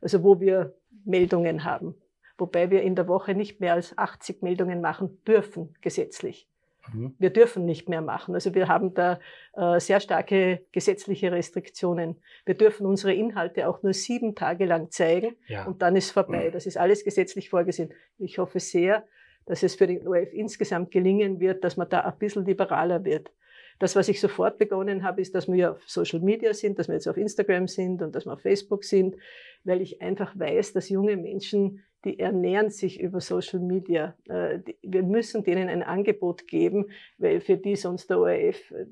also 0.00 0.22
wo 0.22 0.40
wir 0.40 0.74
Meldungen 1.04 1.64
haben. 1.64 1.94
Wobei 2.38 2.70
wir 2.70 2.82
in 2.82 2.94
der 2.94 3.08
Woche 3.08 3.34
nicht 3.34 3.60
mehr 3.60 3.74
als 3.74 3.96
80 3.98 4.42
Meldungen 4.42 4.80
machen 4.80 5.22
dürfen, 5.24 5.74
gesetzlich. 5.82 6.49
Mhm. 6.92 7.14
Wir 7.18 7.30
dürfen 7.30 7.64
nicht 7.64 7.88
mehr 7.88 8.00
machen. 8.00 8.34
Also 8.34 8.54
wir 8.54 8.68
haben 8.68 8.94
da 8.94 9.18
äh, 9.54 9.80
sehr 9.80 10.00
starke 10.00 10.64
gesetzliche 10.72 11.32
Restriktionen. 11.32 12.16
Wir 12.44 12.54
dürfen 12.54 12.86
unsere 12.86 13.14
Inhalte 13.14 13.68
auch 13.68 13.82
nur 13.82 13.92
sieben 13.92 14.34
Tage 14.34 14.64
lang 14.64 14.90
zeigen 14.90 15.36
ja. 15.46 15.66
und 15.66 15.82
dann 15.82 15.96
ist 15.96 16.10
vorbei. 16.10 16.50
Das 16.50 16.66
ist 16.66 16.76
alles 16.76 17.04
gesetzlich 17.04 17.50
vorgesehen. 17.50 17.92
Ich 18.18 18.38
hoffe 18.38 18.60
sehr, 18.60 19.04
dass 19.46 19.62
es 19.62 19.74
für 19.74 19.86
den 19.86 20.06
ORF 20.06 20.32
insgesamt 20.32 20.90
gelingen 20.90 21.40
wird, 21.40 21.64
dass 21.64 21.76
man 21.76 21.88
da 21.88 22.00
ein 22.00 22.18
bisschen 22.18 22.44
liberaler 22.44 23.04
wird. 23.04 23.32
Das, 23.80 23.96
was 23.96 24.08
ich 24.08 24.20
sofort 24.20 24.58
begonnen 24.58 25.02
habe, 25.02 25.22
ist, 25.22 25.34
dass 25.34 25.50
wir 25.50 25.72
auf 25.72 25.88
Social 25.88 26.20
Media 26.20 26.52
sind, 26.52 26.78
dass 26.78 26.88
wir 26.88 26.94
jetzt 26.94 27.08
auf 27.08 27.16
Instagram 27.16 27.66
sind 27.66 28.02
und 28.02 28.14
dass 28.14 28.26
wir 28.26 28.34
auf 28.34 28.42
Facebook 28.42 28.84
sind, 28.84 29.16
weil 29.64 29.80
ich 29.80 30.02
einfach 30.02 30.38
weiß, 30.38 30.74
dass 30.74 30.90
junge 30.90 31.16
Menschen, 31.16 31.82
die 32.04 32.18
ernähren 32.18 32.68
sich 32.68 33.00
über 33.00 33.20
Social 33.20 33.58
Media. 33.58 34.14
Äh, 34.28 34.60
wir 34.82 35.02
müssen 35.02 35.44
denen 35.44 35.70
ein 35.70 35.82
Angebot 35.82 36.46
geben, 36.46 36.90
weil 37.16 37.40
für 37.40 37.56
die 37.56 37.74
sonst 37.74 38.10
der 38.10 38.20
ORF 38.20 38.70
äh, 38.70 38.84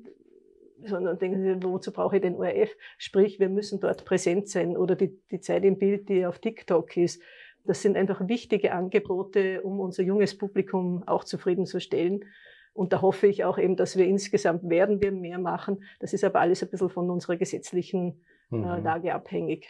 sondern 0.85 1.19
denken 1.19 1.43
Sie, 1.43 1.67
wozu 1.67 1.91
brauche 1.91 2.15
ich 2.15 2.21
den 2.21 2.35
ORF? 2.35 2.75
Sprich, 2.97 3.39
wir 3.39 3.49
müssen 3.49 3.79
dort 3.79 4.05
präsent 4.05 4.47
sein 4.47 4.77
oder 4.77 4.95
die, 4.95 5.19
die 5.29 5.41
Zeit 5.41 5.65
im 5.65 5.77
Bild, 5.77 6.09
die 6.09 6.25
auf 6.25 6.39
TikTok 6.39 6.95
ist. 6.97 7.21
Das 7.65 7.81
sind 7.81 7.97
einfach 7.97 8.27
wichtige 8.27 8.71
Angebote, 8.71 9.61
um 9.61 9.79
unser 9.79 10.03
junges 10.03 10.37
Publikum 10.37 11.03
auch 11.05 11.25
zufriedenzustellen. 11.25 12.25
Und 12.73 12.93
da 12.93 13.01
hoffe 13.01 13.27
ich 13.27 13.43
auch 13.43 13.57
eben, 13.57 13.75
dass 13.75 13.97
wir 13.97 14.05
insgesamt 14.05 14.69
werden 14.69 15.01
wir 15.01 15.11
mehr 15.11 15.39
machen. 15.39 15.83
Das 15.99 16.13
ist 16.13 16.23
aber 16.23 16.39
alles 16.39 16.63
ein 16.63 16.69
bisschen 16.69 16.89
von 16.89 17.09
unserer 17.09 17.35
gesetzlichen 17.35 18.23
äh, 18.51 18.55
mhm. 18.55 18.83
Lage 18.83 19.13
abhängig. 19.13 19.69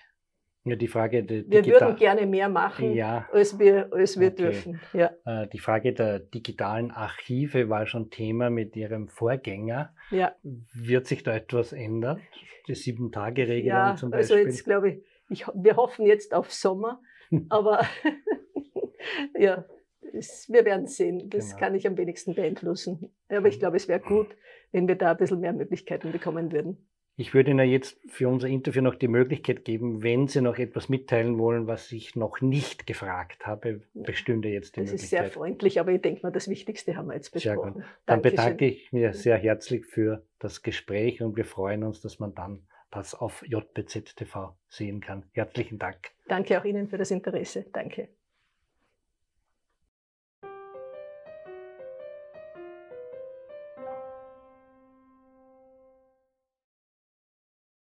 Ja, 0.66 0.76
die 0.76 0.88
Frage 0.88 1.24
der 1.24 1.50
Wir 1.50 1.66
würden 1.66 1.96
gerne 1.96 2.28
mehr 2.28 2.50
machen, 2.50 2.94
ja. 2.94 3.28
als 3.32 3.58
wir, 3.58 3.92
als 3.94 4.20
wir 4.20 4.28
okay. 4.28 4.36
dürfen. 4.36 4.82
Ja. 4.94 5.12
Äh, 5.26 5.48
die 5.48 5.60
Frage 5.60 5.94
der 5.94 6.20
digitalen 6.20 6.92
Archive 6.92 7.70
war 7.70 7.88
schon 7.88 8.10
Thema 8.10 8.50
mit 8.50 8.76
Ihrem 8.76 9.08
Vorgänger. 9.08 9.96
Ja. 10.12 10.36
Wird 10.44 11.08
sich 11.08 11.24
da 11.24 11.34
etwas 11.34 11.72
ändern? 11.72 12.22
Die 12.68 12.76
Sieben-Tage-Regelung 12.76 13.78
ja, 13.78 13.96
zum 13.96 14.12
Beispiel? 14.12 14.38
Also 14.38 14.48
jetzt 14.48 14.64
glaube 14.66 14.90
ich, 14.90 15.04
ich, 15.30 15.48
wir 15.54 15.78
hoffen 15.78 16.06
jetzt 16.06 16.34
auf 16.34 16.52
Sommer, 16.52 17.02
aber 17.50 17.86
ja, 19.40 19.66
das, 20.14 20.50
wir 20.50 20.66
werden 20.66 20.88
sehen. 20.88 21.30
Das 21.30 21.50
genau. 21.50 21.60
kann 21.60 21.76
ich 21.76 21.88
am 21.88 21.98
wenigsten 21.98 22.36
beeinflussen. 22.36 23.12
Aber 23.30 23.48
ich 23.48 23.56
mhm. 23.56 23.60
glaube, 23.60 23.78
es 23.78 23.88
wäre 23.88 24.00
gut, 24.00 24.28
wenn 24.72 24.88
wir 24.88 24.96
da 24.96 25.12
ein 25.12 25.18
bisschen 25.18 25.40
mehr 25.40 25.54
Möglichkeiten 25.54 26.12
bekommen 26.12 26.52
würden. 26.52 26.78
Ich 27.20 27.34
würde 27.34 27.52
Ihnen 27.52 27.70
jetzt 27.70 28.00
für 28.08 28.30
unser 28.30 28.48
Interview 28.48 28.82
noch 28.82 28.96
die 28.96 29.10
Möglichkeit 29.10 29.66
geben, 29.66 30.04
wenn 30.04 30.30
Sie 30.30 30.40
noch 30.40 30.58
etwas 30.58 30.88
mitteilen 30.88 31.38
wollen, 31.38 31.68
was 31.68 31.92
ich 31.92 32.16
noch 32.16 32.40
nicht 32.40 32.88
gefragt 32.88 33.46
habe, 33.46 33.82
bestünde 33.94 34.48
jetzt 34.48 34.78
die 34.78 34.82
das 34.82 34.92
Möglichkeit. 34.92 34.94
Das 34.94 35.04
ist 35.04 35.10
sehr 35.10 35.26
freundlich, 35.26 35.82
aber 35.82 35.92
ich 35.92 36.02
denke 36.02 36.22
mal, 36.24 36.32
das 36.32 36.48
Wichtigste 36.48 36.96
haben 36.96 37.08
wir 37.08 37.16
jetzt 37.16 37.32
besprochen. 37.34 37.58
Sehr 37.58 37.72
gut. 37.74 37.84
Dann 38.06 38.22
Dankeschön. 38.22 38.38
bedanke 38.38 38.66
ich 38.68 38.92
mich 38.94 39.16
sehr 39.18 39.36
herzlich 39.36 39.86
für 39.86 40.24
das 40.40 40.64
Gespräch 40.64 41.22
und 41.22 41.36
wir 41.36 41.44
freuen 41.44 41.84
uns, 41.84 42.00
dass 42.00 42.20
man 42.20 42.34
dann 42.36 42.66
das 42.90 43.14
auf 43.14 43.44
JPZ 43.46 44.16
TV 44.16 44.56
sehen 44.70 45.02
kann. 45.02 45.26
Herzlichen 45.34 45.78
Dank. 45.78 46.12
Danke 46.30 46.58
auch 46.58 46.64
Ihnen 46.64 46.88
für 46.88 46.98
das 46.98 47.12
Interesse. 47.12 47.66
Danke. 47.74 48.08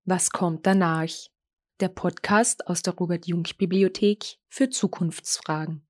Was 0.06 0.28
kommt 0.28 0.66
danach? 0.66 1.08
Der 1.80 1.88
Podcast 1.88 2.66
aus 2.66 2.82
der 2.82 2.92
Robert 2.92 3.26
Jung 3.26 3.44
Bibliothek 3.56 4.36
für 4.50 4.68
Zukunftsfragen. 4.68 5.88